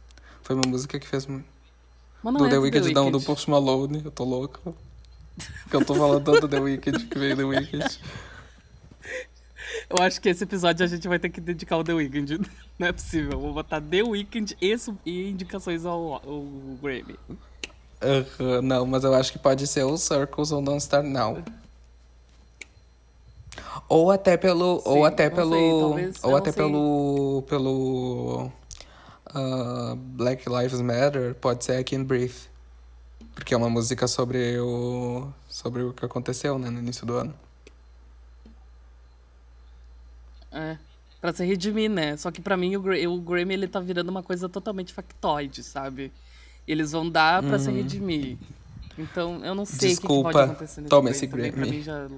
[0.43, 1.58] Foi uma música que fez muito.
[2.23, 3.21] Não Do é The Weeknd, não, do.
[3.21, 4.75] Post Malone, eu tô louco.
[5.71, 8.01] Que eu tô falando tanto do The Weeknd, que veio The Weeknd.
[9.89, 12.41] Eu acho que esse episódio a gente vai ter que dedicar ao The Weeknd.
[12.79, 13.33] Não é possível.
[13.33, 14.77] Eu vou botar The Weeknd e,
[15.07, 16.43] e indicações ao, ao
[16.83, 17.17] Grammy.
[18.01, 21.43] Uh, não, mas eu acho que pode ser o Circles ou Don't Start Now.
[23.89, 24.81] Ou até pelo.
[24.81, 25.95] Sim, ou até pelo.
[25.95, 26.63] sei, ou até sei.
[26.63, 27.43] pelo.
[27.49, 28.53] Pelo.
[29.35, 32.49] Ah, Black Lives Matter, pode ser I Can Breathe.
[33.35, 35.29] Porque é uma música sobre o.
[35.49, 37.35] sobre o que aconteceu, né, no início do ano.
[40.51, 40.77] É.
[41.21, 42.17] Pra se redimir, né?
[42.17, 46.13] Só que pra mim o, o Grammy ele tá virando uma coisa totalmente factoide, sabe?
[46.67, 48.37] Eles vão dar pra se redimir.
[48.97, 51.53] Então eu não sei o que que, Desculpa, pode acontecer nesse toma Grammy esse também.
[51.53, 51.77] Pra Grammy.
[51.77, 52.09] mim já.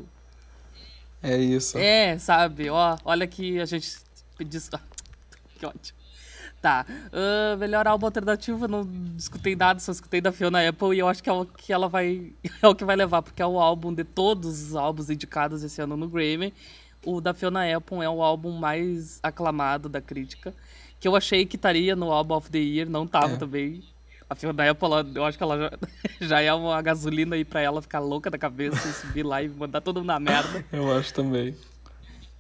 [1.23, 1.79] É isso.
[1.79, 2.71] É, sabe?
[2.71, 3.99] Ó, olha que a gente
[4.37, 4.61] pediu.
[5.59, 6.00] que ótimo.
[6.61, 6.85] Tá.
[7.13, 11.09] ah, melhor álbum alternativo, eu não escutei nada, só escutei da Fiona Apple e eu
[11.09, 12.33] acho que é o que ela vai.
[12.63, 15.81] É o que vai levar, porque é o álbum de todos os álbuns indicados esse
[15.81, 16.53] ano no Grammy.
[17.05, 20.53] O da Fiona Apple é o álbum mais aclamado da crítica.
[20.99, 23.37] Que eu achei que estaria no álbum of the Year, não tava É.
[23.39, 23.83] também.
[24.29, 25.71] A Fiona Apple, ela- eu acho que ela já,
[26.21, 29.49] já é uma gasolina aí pra ela ficar louca da cabeça e subir lá e
[29.49, 30.63] mandar todo mundo na merda.
[30.71, 31.57] Eu acho também.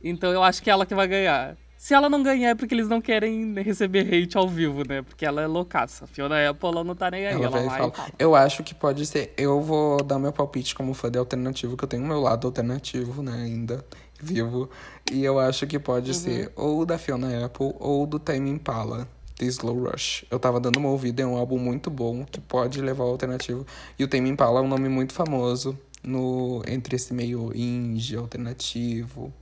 [0.04, 1.56] Então eu acho que é ela que vai ganhar.
[1.80, 5.00] Se ela não ganhar é porque eles não querem receber hate ao vivo, né?
[5.00, 6.04] Porque ela é loucaça.
[6.04, 7.32] A Fiona Apple ela não tá nem aí.
[7.32, 7.90] Ela Ela, vai fala.
[7.90, 8.10] fala.
[8.18, 9.32] Eu acho que pode ser.
[9.34, 12.46] Eu vou dar meu palpite como fã de alternativo, que eu tenho o meu lado
[12.46, 13.82] alternativo, né, ainda
[14.20, 14.68] vivo.
[15.10, 19.46] E eu acho que pode ser ou da Fiona Apple ou do Tame Impala, The
[19.46, 20.26] Slow Rush.
[20.30, 23.66] Eu tava dando uma ouvida, é um álbum muito bom que pode levar ao alternativo.
[23.98, 29.32] E o Tame Impala é um nome muito famoso no entre esse meio indie, alternativo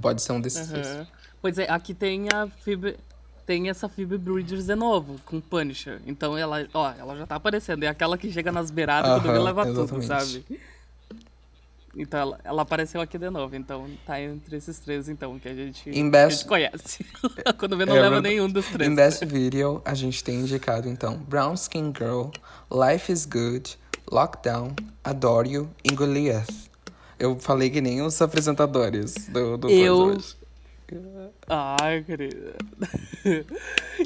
[0.00, 0.86] pode ser um desses três.
[0.86, 1.06] Aham.
[1.42, 2.96] Pois é, aqui tem a Phoebe,
[3.46, 6.00] tem essa Phoebe Bridgers de novo, com Punisher.
[6.06, 7.82] Então ela, ó, ela já tá aparecendo.
[7.84, 10.06] É aquela que chega nas beiradas quando Aham, vê leva tudo, exatamente.
[10.44, 10.60] sabe?
[11.98, 13.56] Então ela, ela apareceu aqui de novo.
[13.56, 17.06] Então tá entre esses três, então, que a gente, que a Best- gente conhece.
[17.58, 18.90] quando vê não É leva nenhum dos três.
[18.90, 22.28] Em Best Video, a gente tem indicado então Brown Skin Girl,
[22.70, 23.78] Life is Good,
[24.10, 26.65] Lockdown, Adore You e Goliath.
[27.18, 30.36] Eu falei que nem os apresentadores do, do Eu- hoje.
[31.48, 32.54] Ai, querida.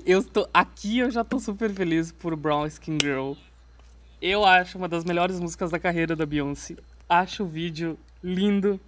[0.07, 0.49] Eu tô.
[0.55, 3.33] Aqui eu já tô super feliz por Brown Skin Girl.
[4.23, 6.77] Eu acho uma das melhores músicas da carreira da Beyoncé.
[7.09, 8.81] Acho o vídeo lindo.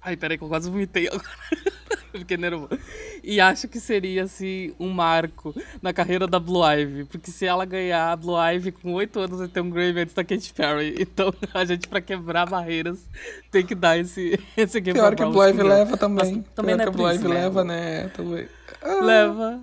[0.00, 1.24] Ai, peraí que eu quase vomitei agora.
[2.18, 2.78] Fiquei nervoso.
[3.22, 7.04] E acho que seria, assim, um marco na carreira da Blue Ivy.
[7.04, 10.14] Porque se ela ganhar a Blue Ivy com 8 anos, vai ter um Grammy antes
[10.14, 10.94] da Katy Perry.
[11.18, 13.08] Então, a gente, pra quebrar barreiras,
[13.50, 15.68] tem que dar esse, esse game Pior que a Blue Ivy Girl.
[15.68, 16.36] leva também.
[16.36, 17.34] Mas também Pior não é que a Blue Ivy né?
[17.34, 18.08] leva, né?
[18.14, 18.48] Também.
[18.82, 19.60] Ah, Leva.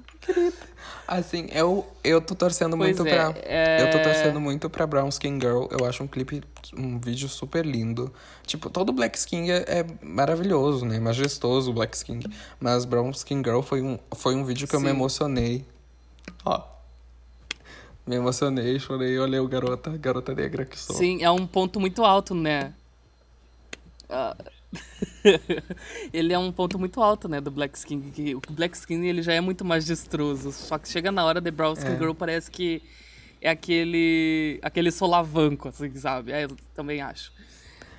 [1.07, 3.39] Assim, eu, eu tô torcendo Pois muito é, pra.
[3.43, 5.67] é- Eu tô torcendo muito pra Brown Skin Girl.
[5.69, 6.41] Eu acho um clipe,
[6.75, 8.11] um vídeo super lindo.
[8.45, 10.99] Tipo, todo Black Skin é, é maravilhoso, né?
[10.99, 12.21] Majestoso o Black Skin.
[12.59, 14.95] Mas Brown Skin Girl foi um, foi um vídeo que eu me Sim.
[14.95, 15.65] emocionei.
[16.43, 16.61] Ó.
[18.07, 20.95] Me emocionei, chorei, olhei o garota, garota negra que sou.
[20.95, 22.73] Sim, é um ponto muito alto, né?
[24.09, 24.35] Ah,
[26.13, 28.01] ele é um ponto muito alto, né, do Black Skin.
[28.11, 30.51] Que o Black Skin ele já é muito majestoso.
[30.51, 31.97] Só que chega na hora de Brown Skin É.
[31.97, 32.81] Girl parece que
[33.41, 36.31] é aquele aquele solavanco, assim, sabe?
[36.31, 37.31] É, eu também acho.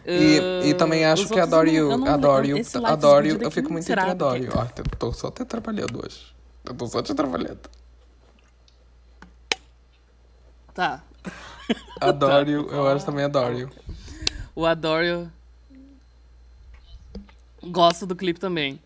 [0.08, 3.50] E, Ah, e também acho os que adoro eu não- eu adoro is adoro Eu
[3.50, 4.56] fico muito entre adoro Porque-.
[4.56, 6.32] Ó, eu tô só te atrapalhando hoje.
[6.64, 7.58] Eu tô só te atrapalhando.
[10.72, 11.02] Tá.
[12.00, 13.68] Adoro you, eu acho também adoro.
[14.54, 15.32] O Adore You.
[17.70, 18.78] Gosto do clipe também.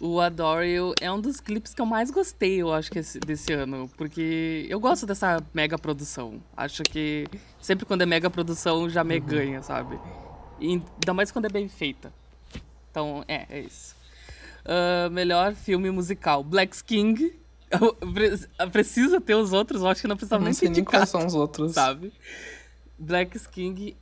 [0.00, 3.20] O Adore You é um dos clipes que eu mais gostei, eu acho, que esse-
[3.20, 3.88] desse ano.
[3.98, 6.42] Porque eu gosto dessa mega produção.
[6.56, 7.26] Acho que
[7.60, 9.98] sempre quando é mega produção já me ganha, sabe?
[10.58, 12.12] E ainda mais quando é bem feita.
[12.90, 13.94] Então, é, é isso.
[14.64, 16.42] Ah, melhor filme musical.
[16.42, 17.38] Black King.
[18.72, 20.84] Precisa ter os outros, eu acho que não precisava Eu nem não sei ser nem
[20.84, 21.72] quais são os outros.
[21.72, 22.12] sabe?
[22.98, 23.96] Black King,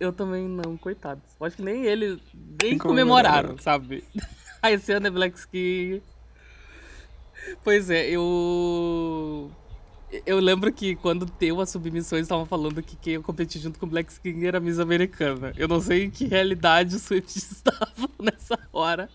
[0.00, 1.22] eu também não, coitados.
[1.40, 2.20] Acho que nem ele,
[2.62, 3.58] nem comemoraram, comemoraram.
[3.58, 4.02] sabe?
[4.62, 6.02] Ah, esse ano é Black King.
[7.64, 9.50] Pois é, eu.
[10.26, 13.86] Eu lembro que quando deu as submissões, estavam falando que quem ia competir junto com
[13.86, 15.54] Black King era a Miss Americana.
[15.56, 19.08] Eu não sei em que realidade os Swifts estavam nessa hora.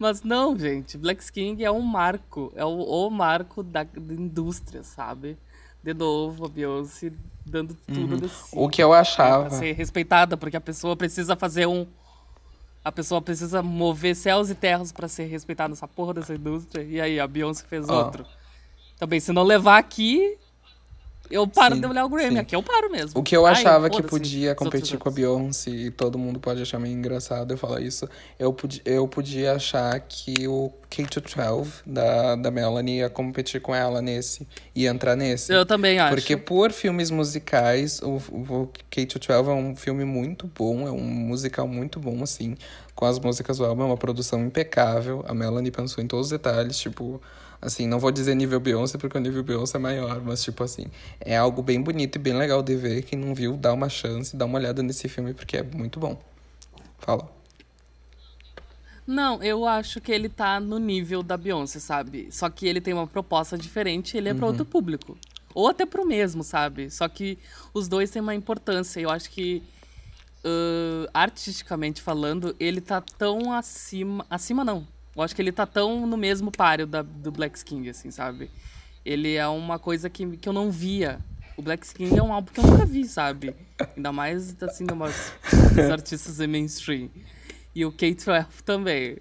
[0.00, 4.82] Mas não, gente, Black King é um marco, é o, o marco da, da indústria,
[4.82, 5.38] sabe?
[5.86, 7.12] De novo, a Beyoncé
[7.44, 8.24] dando tudo.
[8.26, 8.64] Uhum.
[8.64, 9.50] O que eu Pra achava.
[9.50, 11.86] ser respeitada, porque a pessoa precisa fazer um.
[12.84, 16.82] A pessoa precisa mover céus e terras pra ser respeitada nessa porra dessa indústria.
[16.82, 17.98] E aí, a Beyoncé fez Ó.
[18.04, 18.26] outro.
[18.98, 20.36] Também, se não levar aqui.
[21.30, 22.38] Eu paro Sim, de olhar o Grammy, sim.
[22.38, 23.18] aqui eu paro mesmo.
[23.18, 25.12] O que eu Ai, achava que foda-se podia competir com a.
[25.12, 28.08] Beyoncé, e todo mundo pode achar meio engraçado eu falar isso,
[28.38, 34.00] eu, podia, eu podia achar que o K-12 da, da Melanie ia competir com ela
[34.02, 35.52] nesse, ia entrar nesse.
[35.52, 36.14] Eu também acho.
[36.14, 41.66] Porque por filmes musicais, o, o K-12 é um filme muito bom, é um musical
[41.66, 42.56] muito bom, assim,
[42.94, 46.32] com as músicas do álbum, é uma produção impecável, a Melanie pensou em todos os
[46.32, 47.20] detalhes, tipo,
[47.66, 50.86] assim, não vou dizer nível Beyoncé, porque o nível Beyoncé é maior, mas, tipo assim,
[51.20, 54.36] é algo bem bonito e bem legal de ver, quem não viu, dá uma chance,
[54.36, 56.18] dá uma olhada nesse filme, porque é muito bom.
[56.98, 57.30] Fala.
[59.06, 62.28] Não, eu acho que ele tá no nível da Beyoncé, sabe?
[62.32, 64.38] Só que ele tem uma proposta diferente, ele é Uhum.
[64.38, 65.16] pra outro público.
[65.54, 66.90] Ou até pro mesmo, sabe?
[66.90, 67.38] Só que
[67.72, 69.00] os dois têm uma importância.
[69.00, 69.62] Eu acho que,
[70.44, 74.26] ãh, artisticamente falando, ele tá tão acima.
[74.28, 74.86] Acima não.
[75.16, 78.50] Eu acho que ele tá tão no mesmo páreo da, do Black King, assim, sabe?
[79.04, 81.18] Ele é uma coisa que, que eu não via.
[81.56, 83.54] O Black King é um álbum que eu nunca vi, sabe?
[83.96, 85.32] Ainda mais, assim, de umas,
[85.74, 87.08] dos artistas de mainstream.
[87.74, 89.16] E o K-12 também.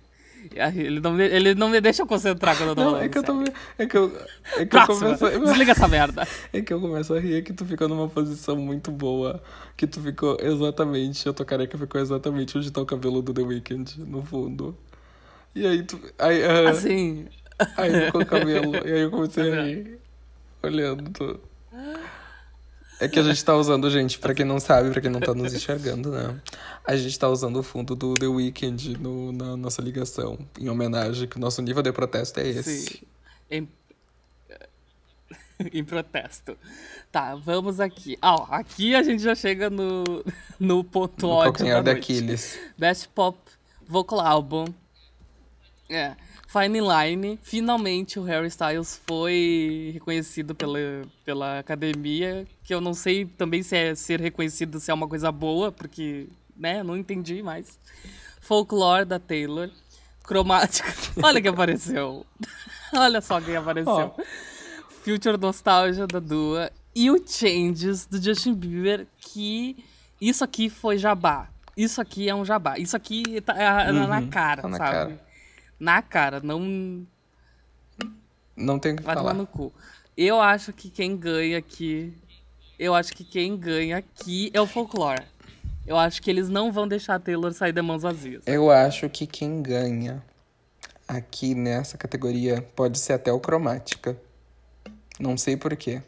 [0.76, 3.18] Ele não, me, ele não me deixa concentrar quando eu tô Não, falando é que
[3.18, 3.44] eu tô.
[3.80, 4.16] É que eu.
[4.58, 5.18] É que eu Próxima.
[5.18, 5.40] começo.
[5.44, 6.28] Desliga essa merda.
[6.54, 9.42] É que eu começo a rir, é que tu ficou numa posição muito boa.
[9.76, 11.26] Que tu ficou exatamente.
[11.26, 14.78] Eu tô careca ficou exatamente onde tá o cabelo do The Weeknd, no fundo.
[15.56, 16.00] E aí tu.
[16.20, 17.28] Aí, ah, Assim.
[17.78, 18.76] aí ficou o cabelo.
[18.86, 20.00] E aí eu comecei a rir.
[20.62, 21.42] Olhando.
[23.00, 25.34] É que a gente tá usando, gente, pra quem não sabe, pra quem não tá
[25.34, 26.40] nos enxergando, né?
[26.86, 30.38] A gente tá usando o fundo do The Weeknd no, na nossa ligação.
[30.60, 32.82] Em homenagem, que o nosso nível de protesto é esse.
[32.82, 33.00] Sim.
[33.52, 33.70] Em...
[35.74, 36.58] em protesto.
[37.12, 38.18] Tá, vamos aqui.
[38.22, 40.04] Ah, ó, aqui a gente já chega no,
[40.58, 41.90] no ponto No ódio da noite.
[41.90, 42.60] Aquiles.
[42.78, 43.38] Best Pop
[43.88, 44.66] Vocal Album.
[45.90, 46.16] É.
[46.48, 47.40] Fine Line.
[47.42, 50.80] Finalmente o Harry Styles foi reconhecido pela,
[51.24, 52.48] pela academia.
[52.64, 56.28] Que eu não sei também se é ser reconhecido se é uma coisa boa, porque,
[56.56, 57.80] né, não entendi mais.
[58.42, 59.70] Folklore da Taylor.
[60.24, 60.92] Cromática.
[61.22, 62.26] Olha que apareceu.
[62.94, 64.16] Olha só quem apareceu.
[65.04, 66.72] Future Nostalgia da Dua.
[66.96, 69.84] E o Changes do Justin Bieber, que
[70.20, 71.50] isso aqui foi jabá.
[71.76, 72.80] Isso aqui é um jabá.
[72.80, 74.92] Isso aqui tá é na Uhum, cara, tá na sabe?
[74.92, 75.25] cara.
[75.80, 77.06] Na cara, não
[78.56, 79.34] Não tem o que vai falar.
[79.34, 79.74] no cu.
[80.16, 82.14] Eu acho que quem ganha aqui.
[82.80, 85.24] Eu acho que quem ganha aqui é o folclore.
[85.86, 88.44] Eu acho que eles não vão deixar a Taylor sair de mãos vazias.
[88.48, 90.24] Eu acho que quem ganha
[91.08, 94.18] aqui nessa categoria pode ser até o Cromática.
[95.20, 96.02] Não sei porquê.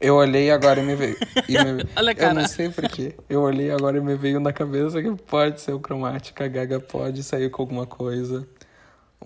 [0.00, 1.16] Eu olhei agora e me veio.
[1.48, 2.34] e me- Olha a Eu cara.
[2.34, 3.14] não sei porquê.
[3.28, 6.44] Eu olhei agora e me veio na cabeça que pode ser o Cromática.
[6.44, 8.46] A Gaga pode sair com alguma coisa.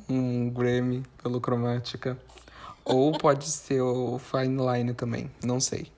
[0.08, 2.16] Um Grammy pelo Cromática.
[2.84, 5.30] Ou pode ser o Fine Line também.
[5.44, 5.90] Não sei.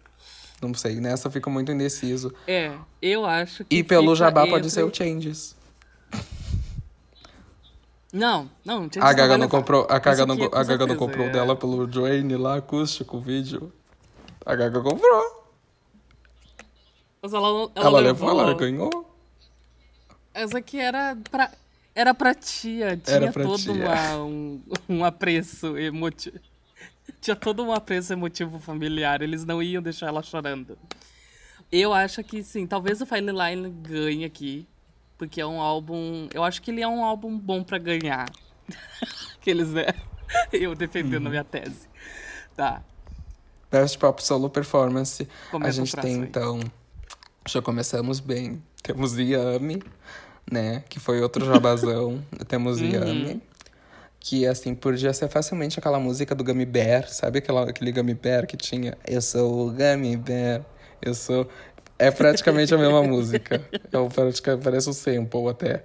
[0.63, 0.97] Não sei.
[1.01, 2.35] Nessa eu fico muito indeciso.
[2.47, 3.77] É, eu acho que.
[3.77, 5.55] E pelo fica Jabá pode entre- ser o Changes.
[8.13, 9.51] Não, não, Changes A Gaga não levar.
[9.51, 11.31] comprou, a Gaga não, aqui, a Gaga não comprou é.
[11.31, 13.71] dela pelo Joanne lá, acústico, vídeo.
[14.47, 15.45] A Gaga comprou.
[17.21, 18.29] Mas ela, ela, Ela, levou.
[18.29, 19.15] levou, ela ganhou.
[20.33, 21.51] Essa aqui era pra,
[22.01, 22.97] era pra tia.
[22.97, 23.73] Tinha Era pra todo tia.
[23.73, 26.39] uma- um, um apreço emotivo.
[27.21, 29.23] Tinha todo um apreço emotivo familiar.
[29.23, 30.79] Eles não iam deixar ela chorando.
[31.71, 34.67] Eu acho que sim, talvez o Fine Line ganhe aqui.
[35.17, 36.29] Porque é um álbum.
[36.33, 38.31] Eu acho que ele é um álbum bom pra ganhar.
[39.41, 39.87] Aqueles, né?
[40.53, 41.27] Eu defendendo Uhum.
[41.29, 41.89] a minha tese.
[42.57, 42.83] Tá.
[43.71, 45.27] Best Pop Solo Performance.
[45.51, 46.21] Começa a gente tem, aí.
[46.21, 46.61] então...
[47.47, 48.63] Já começamos bem.
[48.83, 49.83] Temos Yami,
[50.51, 50.83] né?
[50.89, 52.23] Que foi outro jabazão.
[52.49, 52.91] Temos Uhum.
[52.91, 53.43] Yami.
[54.21, 57.09] Que, assim, podia ser facilmente aquela música do Gummy Bear.
[57.09, 58.97] Sabe aquela, aquele Gummy Bear que tinha?
[59.07, 60.65] Eu sou o Gummy Bear.
[61.01, 61.49] Eu sou...
[61.99, 63.61] É praticamente a mesma música.
[63.93, 64.09] É o,
[64.63, 65.85] parece o sample até.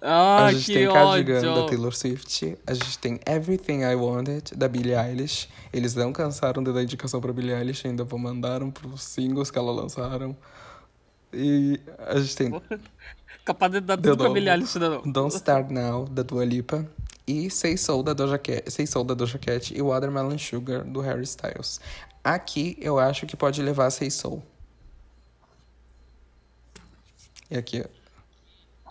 [0.00, 1.54] Ah, a gente tem Cardigan ódio.
[1.54, 2.56] da Taylor Swift.
[2.66, 5.48] A gente tem Everything I Wanted da Billie Eilish.
[5.72, 9.72] Eles não cansaram de dar indicação pra Billie Eilish, ainda mandaram pros singles que ela
[9.72, 10.36] lançaram.
[11.36, 12.50] E a gente tem
[13.44, 15.12] Capaz de dar tudo Eilish de novo.
[15.12, 16.84] Don't Start Now da Dua Lipa.
[17.26, 21.00] E Say Soul da Doja Cat, Say Soul da Doja Cat e Watermelon Sugar do
[21.00, 21.80] Harry Styles.
[22.24, 24.42] Aqui eu acho que pode levar Say Soul.
[27.50, 28.05] E aqui, ó.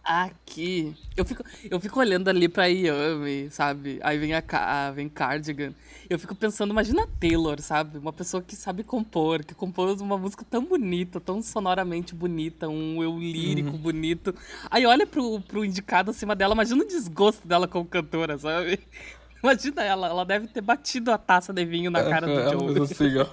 [0.06, 0.96] Aqui.
[1.18, 4.00] Eu fico, eu fico olhando ali pra Yami, sabe?
[4.04, 5.74] Aí vem a Ca- vem Cardigan.
[6.08, 7.98] Eu fico pensando, imagina a Taylor, sabe?
[7.98, 13.02] Uma pessoa que sabe compor, que compôs uma música tão bonita, tão sonoramente bonita, um
[13.02, 13.78] eu lírico Uhum.
[13.80, 14.36] bonito.
[14.70, 18.80] Aí olha pro, pro indicado acima dela, imagina o desgosto dela como cantora, sabe?
[19.44, 22.82] Imagina ela, ela deve ter batido a taça de vinho na cara do Joe.
[22.84, 23.28] assim, ó.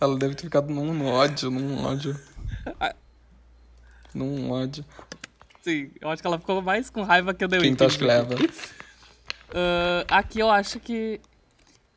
[0.00, 2.18] Ela deve ter ficado num ódio, num ódio.
[4.14, 4.84] Num ódio.
[5.62, 8.04] Sim, eu acho que ela ficou mais com raiva que eu dei tu acha que
[8.04, 8.34] leva?
[9.52, 11.20] Ah, aqui eu acho que.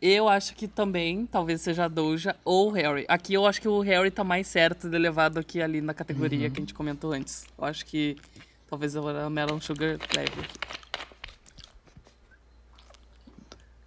[0.02, 3.06] Eu acho que também, talvez seja a Doja ou o Harry.
[3.08, 5.94] Aqui eu acho que o Harry tá mais certo de levar do que ali na
[5.94, 7.46] categoria que a gente comentou antes.
[7.56, 8.18] Eu acho que
[8.68, 10.60] talvez a Melon Sugar leve aqui.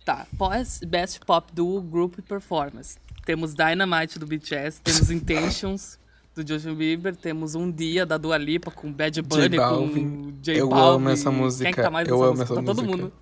[0.07, 2.97] Tá, pós Best Pop Duo Group Performance.
[3.27, 5.99] Temos Dynamite do BTS, temos Intentions
[6.37, 10.33] do Justin Bieber, temos Um Dia da Dua Lipa com Bad Bunny, com.
[10.43, 10.97] J Eu Balvin.
[10.97, 12.45] amo essa Quem é que música, tá mais eu amo música?
[12.45, 12.97] essa Tá todo música.
[13.05, 13.13] mundo.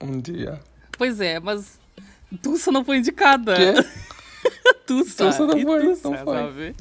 [0.00, 0.60] Um dia.
[0.98, 1.78] Pois é, mas
[2.42, 3.54] Tussa não foi indicada.
[3.54, 3.72] Quê?
[4.86, 5.26] Tussa.
[5.26, 6.36] Tussa não foi, Tussa, não foi.
[6.36, 6.76] sabe?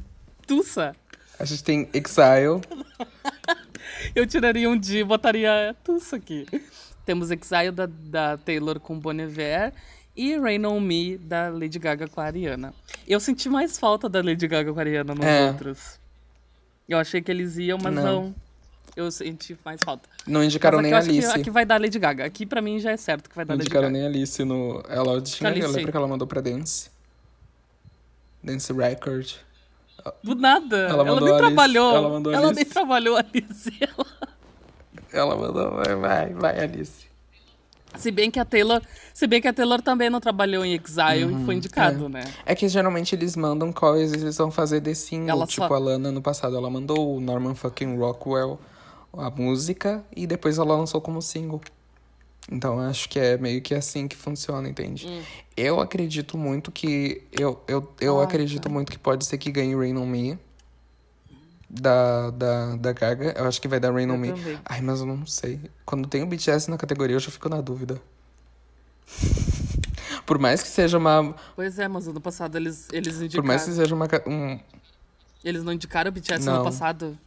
[0.47, 0.95] Tussa.
[1.39, 2.61] A gente tem Exile.
[4.15, 6.47] Eu tiraria um dia e botaria Tussa aqui.
[7.05, 9.71] Temos Exile da, da Taylor com Bon Iver
[10.15, 12.73] e Rain On Me da Lady Gaga com a Ariana.
[13.11, 15.47] Eu senti mais falta da Lady Gaga com a Ariana nos É.
[15.47, 15.99] outros.
[16.87, 18.03] Eu achei que eles iam, mas Não.
[18.03, 18.35] não.
[18.95, 20.07] Eu senti mais falta.
[20.27, 21.39] Não indicaram mas nem a acho que Alice.
[21.39, 22.25] aqui vai dar Lady Gaga.
[22.25, 23.93] Aqui pra mim já é certo que vai dar Não Lady indicaram Gaga.
[23.97, 24.83] nem a Alice no.
[24.89, 25.49] Ela tinha.
[25.49, 25.65] Alice.
[25.67, 26.89] Eu lembro que ela mandou pra Dance.
[28.43, 29.33] Dance Record.
[30.23, 30.75] Do nada.
[30.77, 31.37] Ela Ela, nem Alice.
[31.37, 31.95] trabalhou.
[31.95, 32.53] Ela Ela Alice.
[32.55, 33.71] nem trabalhou a Alice.
[33.79, 34.07] Ela...
[35.13, 35.71] Ela mandou.
[35.71, 37.05] Vai, vai, vai, Alice.
[37.97, 38.81] Se bem que a Taylor,
[39.13, 42.09] se bem que a Taylor também não trabalhou em Exile e foi indicado, é.
[42.09, 42.23] né?
[42.45, 45.29] É que geralmente eles mandam quais eles vão fazer de single.
[45.29, 48.59] Ela tipo, só- a Lana no passado, ela mandou o Norman fucking Rockwell
[49.13, 51.59] a música e depois ela lançou como single.
[52.51, 55.07] Então eu acho que é meio que assim que funciona, entende?
[55.07, 55.21] Hum.
[55.55, 57.21] Eu acredito muito que.
[57.31, 58.69] Eu, eu, eu Ah, acredito tá.
[58.69, 60.39] muito que pode ser que ganhe Rain on Me.
[61.73, 63.33] Da, da, da Gaga.
[63.37, 64.33] Eu acho que vai dar Rain Eu on Me.
[64.33, 64.59] também.
[64.65, 65.57] Ai, mas eu não sei.
[65.85, 68.01] Quando tem o BTS na categoria, eu já fico na dúvida.
[70.25, 71.33] Por mais que seja uma.
[71.55, 73.47] Pois é, mas ano passado eles, eles Por indicaram.
[73.47, 74.05] mais que seja uma.
[74.27, 74.59] Um,
[75.43, 76.55] Eles não indicaram o BTS Não.
[76.55, 77.17] ano passado?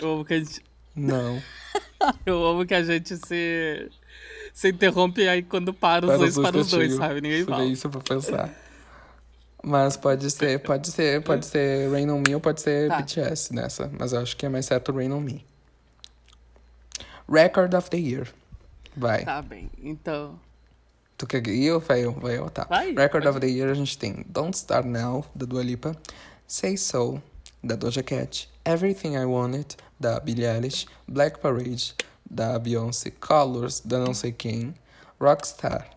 [0.00, 0.62] Eu amo que a gente,
[0.94, 1.42] não.
[2.26, 3.90] eu amo que a gente se,
[4.52, 7.20] se interrompe aí quando para os Para dois para os dois, sabe?
[7.20, 7.64] Ninguém fala.
[7.64, 8.54] isso pra pensar.
[9.68, 13.02] Mas pode ser, pode ser, pode ser Rain on Me ou pode ser Tá.
[13.02, 13.90] BTS nessa.
[13.98, 15.44] Mas eu acho que é mais certo Rain on Me.
[17.28, 18.32] Record of the Year.
[18.96, 19.24] Vai.
[19.24, 20.38] Tá bem, então...
[21.18, 22.12] Tu quer ir ou vai eu?
[22.12, 22.62] Vai eu, tá.
[22.70, 25.96] Vai, Record pode of the Year a gente tem Don't Start Now, da Dua Lipa.
[26.46, 27.20] Say So,
[27.60, 28.48] da Doja Cat.
[28.64, 30.86] Everything I Wanted, da Billie Eilish.
[31.08, 31.92] Black Parade,
[32.30, 33.10] da Beyoncé.
[33.10, 34.76] Colors, da não sei quem.
[35.20, 35.90] Rockstar,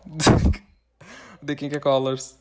[1.56, 2.39] quem que é Colors?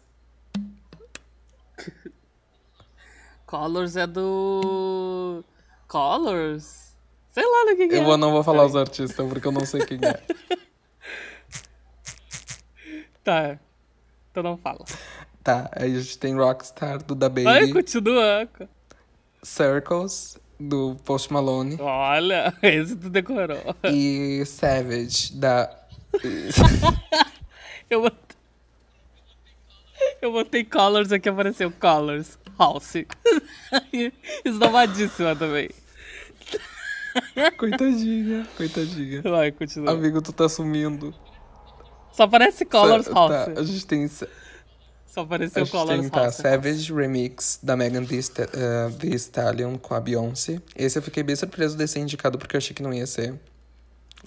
[3.46, 5.44] Colors é do...
[5.88, 6.96] Colors?
[7.32, 8.06] Sei lá do que, que Eu é.
[8.06, 10.20] vou, não vou falar os artistas, porque eu não sei quem é.
[13.24, 13.60] Tá,
[14.32, 14.84] então não fala.
[15.44, 17.72] Tá, aí a gente tem Rockstar, do Da Baby.
[17.74, 18.50] continua.
[19.44, 21.78] Circles, do Post Malone.
[21.80, 23.76] Olha, esse tu decorou.
[23.84, 25.70] e Savage, da...
[27.90, 28.12] Eu.
[30.22, 32.38] Eu botei Colors aqui, apareceu Colors.
[32.58, 32.94] House.
[34.44, 35.70] Esnomadíssima também.
[37.58, 39.22] Coitadinha, coitadinha.
[39.22, 39.92] Vai, continua.
[39.92, 41.14] Amigo, tu tá sumindo.
[42.12, 43.32] Só aparece Colors Sa- House.
[43.32, 44.10] Tá, a gente tem, a
[45.08, 46.36] Só apareceu gente Colors tem tá, House.
[46.36, 50.62] Savage Remix da Megan Thee, eh, Thee Stallion com a Beyoncé.
[50.76, 53.34] Esse eu fiquei bem surpreso de ser indicado porque eu achei que não ia ser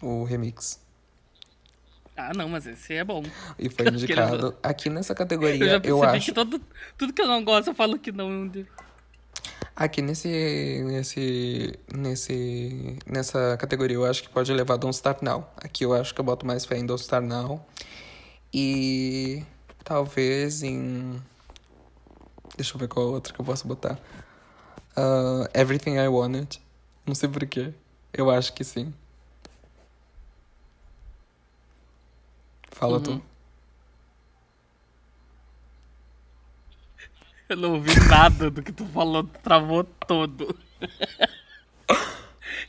[0.03, 0.81] o remix.
[2.17, 3.23] Ah, não, mas esse é bom.
[3.59, 4.55] E foi indicado.
[4.63, 6.27] Aqui nessa categoria, Eu já eu, acho.
[6.27, 6.61] que todo,
[6.99, 8.51] tudo que eu não gosto, eu falo que não.
[9.75, 15.51] Aqui nesse, nesse, nesse, nessa categoria eu acho que pode levar Don't Start Now.
[15.57, 17.67] Aqui eu acho que eu boto mais fé em Don't Start Now.
[18.53, 19.43] E
[19.83, 21.21] talvez em...
[22.55, 23.99] Deixa eu ver qual outra que eu posso botar.
[24.95, 26.61] Ah, Everything I Wanted.
[27.07, 27.73] Não sei porquê.
[28.13, 28.93] Eu acho que sim.
[32.73, 33.03] Fala Uhum.
[33.03, 33.23] tu.
[37.49, 40.57] Eu não ouvi nada do que tu falou, tu travou todo.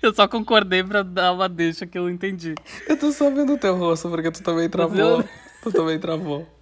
[0.02, 2.56] Eu só concordei pra dar uma deixa que eu entendi.
[2.88, 4.98] Eu tô só vendo o teu rosto porque tu também travou.
[5.22, 5.30] eu-
[5.62, 6.46] Tu também travou.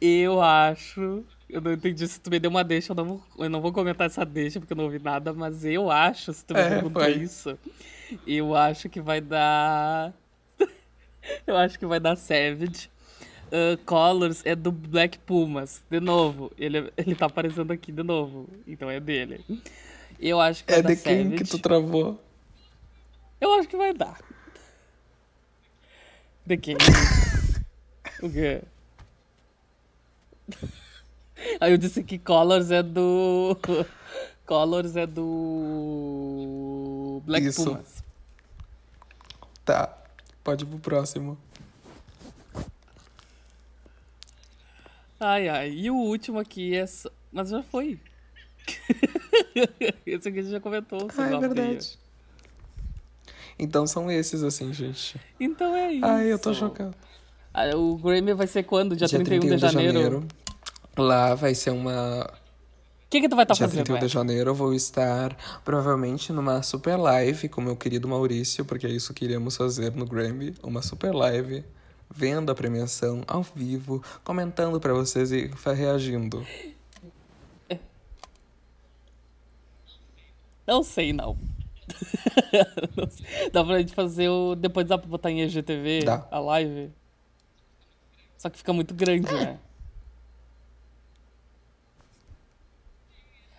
[0.00, 1.24] Eu acho.
[1.52, 3.72] Eu não entendi se tu me deu uma deixa, eu não vou, eu não vou
[3.72, 6.64] comentar essa deixa porque eu não ouvi nada, mas eu acho, se tu me É,
[6.64, 7.10] perguntou foi.
[7.10, 7.58] isso,
[8.26, 10.14] eu acho que vai dar.
[11.46, 12.90] eu acho que vai dar Savage.
[13.52, 15.82] Uh, Colors é do Black Pumas.
[15.90, 18.48] De novo, ele, ele tá aparecendo aqui de novo.
[18.66, 19.44] Então é dele.
[20.20, 22.20] Eu acho que É vai dar de quem que tu travou?
[23.40, 24.18] Eu acho que vai dar.
[26.46, 26.76] De quem?
[28.22, 28.62] o quê?
[31.60, 33.56] Aí eu disse que Colors é do.
[34.46, 36.42] Colors é do.
[37.24, 37.64] Black Isso.
[37.64, 38.02] Pumas.
[39.64, 39.96] Tá.
[40.42, 41.38] Pode ir pro próximo.
[45.20, 45.70] Ai, ai.
[45.70, 46.86] E o último aqui é.
[46.86, 47.98] só- Mas já foi.
[50.06, 51.08] Esse aqui a gente já comentou.
[51.16, 51.98] Ah, é verdade.
[53.58, 55.20] Então são esses, assim, gente.
[55.38, 56.04] Então é isso.
[56.04, 56.94] Ai, eu tô chocado.
[57.54, 58.96] Ah, O Grammy vai ser quando?
[58.96, 60.26] Dia, 31, de janeiro.
[60.96, 62.24] Lá vai ser uma.
[62.24, 63.84] O que, que tu vai estar Dia fazendo?
[63.84, 68.86] 31 de janeiro eu vou estar provavelmente numa super live com meu querido Maurício, porque
[68.86, 70.54] é isso que iremos fazer no Grammy.
[70.62, 71.64] Uma super live,
[72.10, 76.46] vendo a premiação ao vivo, comentando pra vocês e reagindo.
[80.66, 81.36] Não sei, não.
[82.96, 83.50] Não sei.
[83.50, 84.54] Dá pra gente fazer o.
[84.54, 86.26] Depois dá pra botar em EGTV Dá.
[86.30, 86.90] a live.
[88.38, 89.58] Só que fica muito grande, né?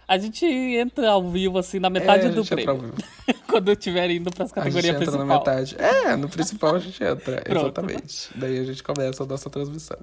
[0.07, 2.93] A gente entra ao vivo, assim, na metade É, do prêmio.
[3.47, 5.27] Quando eu estiver indo pras A gente categorias entra principais.
[5.27, 5.75] na metade.
[5.79, 8.29] É, no principal a gente entra, exatamente.
[8.35, 9.97] Daí a gente começa a nossa transmissão.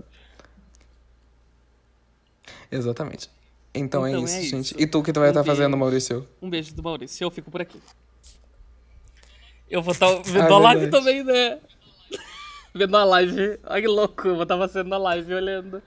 [2.70, 3.28] Exatamente.
[3.74, 4.50] Então, é Então isso, é isso.
[4.50, 4.74] gente.
[4.78, 5.78] E tu, o que tu vai Um estar fazendo, beijo.
[5.78, 6.28] Maurício?
[6.40, 7.24] Um beijo do Maurício.
[7.24, 7.80] Eu fico por aqui.
[9.68, 11.58] Eu vou estar vendo Ah, a live também, né?
[12.74, 13.58] vendo a live.
[13.64, 14.28] Ai, que louco.
[14.28, 15.82] Eu vou estar fazendo a live olhando.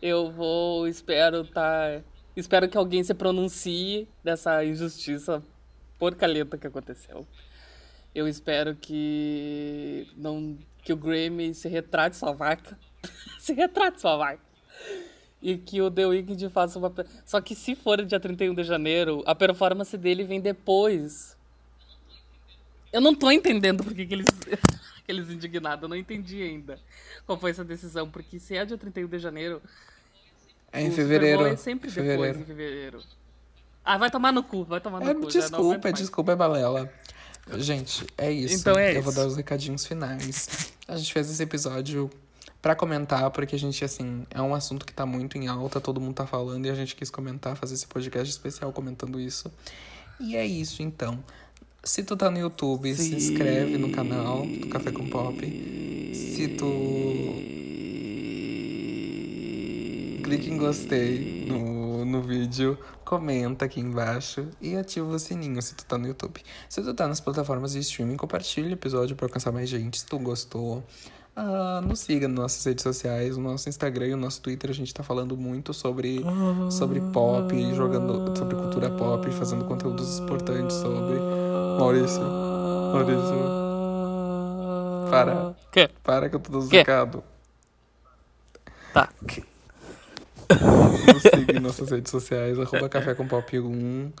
[0.00, 2.00] Eu vou, espero tá.
[2.38, 5.42] Espero que alguém se pronuncie dessa injustiça
[5.98, 7.26] porcalenta que aconteceu.
[8.14, 12.78] Eu espero que não que o Grammy se retrate sua vaca.
[13.40, 14.40] se retrate sua vaca.
[15.42, 16.94] E que o The Weeknd faça uma.
[17.26, 21.36] Só que se for dia 31 de janeiro, a performance dele vem depois.
[22.92, 24.26] Eu não tô entendendo por que, que eles.
[25.02, 26.78] Aqueles indignados, eu não entendi ainda
[27.26, 28.08] qual foi essa decisão.
[28.08, 29.60] Porque se é dia 31 de janeiro.
[30.72, 31.46] É em o fevereiro.
[31.46, 32.40] É sempre depois, fevereiro.
[32.40, 33.00] em fevereiro.
[33.84, 35.26] Ah, vai tomar no cu, vai tomar no É, cu.
[35.28, 36.92] desculpa, desculpa, é balela.
[37.56, 38.54] Gente, é isso.
[38.54, 39.20] Então é Eu vou isso.
[39.20, 40.72] dar os recadinhos finais.
[40.86, 42.10] A gente fez esse episódio
[42.60, 46.00] pra comentar, porque a gente, assim, é um assunto que tá muito em alta, todo
[46.00, 49.50] mundo tá falando, e a gente quis comentar, fazer esse podcast especial comentando isso.
[50.20, 51.22] E é isso, então.
[51.82, 55.40] Se tu tá no YouTube, se inscreve no canal do Café com Pop.
[56.12, 56.66] Se tu
[60.28, 65.86] clique em gostei no, no vídeo, comenta aqui embaixo e ativa o sininho se tu
[65.86, 66.42] tá no YouTube.
[66.68, 70.06] Se tu tá nas plataformas de streaming, compartilha o episódio pra alcançar mais gente se
[70.06, 70.84] tu gostou.
[71.34, 74.68] Ah, nos siga nas nossas redes sociais, no nosso Instagram e no nosso Twitter.
[74.70, 76.20] A gente tá falando muito sobre,
[76.70, 81.18] sobre pop, jogando sobre cultura pop, fazendo conteúdos importantes sobre.
[81.78, 82.20] Maurício,
[82.92, 83.38] Maurício,
[85.10, 85.88] para, Quê?
[86.02, 86.78] para que eu tô dando Quê?
[86.78, 87.22] recado.
[90.48, 90.56] Tá.
[91.12, 94.12] Nos siga em nossas redes sociais, arroba Café com Pop 1,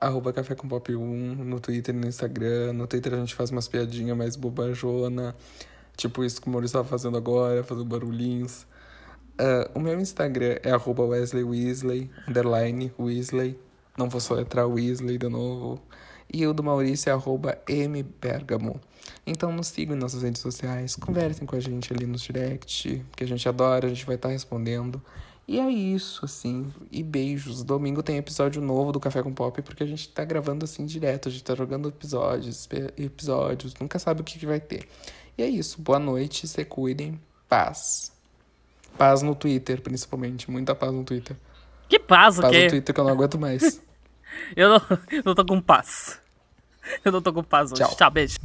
[0.00, 2.72] arroba Café com Pop 1, no Twitter e no Instagram.
[2.72, 5.34] No Twitter a gente faz umas piadinhas mais bobajona,
[5.96, 8.66] tipo isso que o Maurício tava fazendo agora, fazendo barulhinhos.
[9.38, 13.58] Ah, o meu Instagram é arroba Wesley Weasley, underline Weasley.
[13.96, 15.80] Não vou soletrar Weasley de novo.
[16.32, 18.80] E o do Maurício é arroba mbergamo.
[19.26, 23.24] Então nos sigam em nossas redes sociais, conversem com a gente ali no direct, que
[23.24, 25.00] a gente adora, a gente vai estar respondendo.
[25.48, 26.70] E é isso, assim.
[26.92, 27.64] E beijos.
[27.64, 31.30] Domingo tem episódio novo do Café com Pop, porque a gente tá gravando assim direto,
[31.30, 32.68] a gente tá jogando episódios,
[32.98, 34.86] episódios, nunca sabe o que, que vai ter.
[35.38, 35.80] E é isso.
[35.80, 37.18] Boa noite, se cuidem.
[37.48, 38.12] Paz.
[38.98, 40.50] Paz no Twitter, principalmente.
[40.50, 41.34] Muita paz no Twitter.
[41.88, 42.68] Que paz, o Paz no quê?
[42.68, 43.80] Twitter que eu não aguento mais.
[44.54, 46.20] Eu não, eu não tô com paz.
[47.02, 47.82] Eu não tô com paz hoje.
[47.82, 47.96] Tchau.
[47.96, 48.36] Tchau, beijo.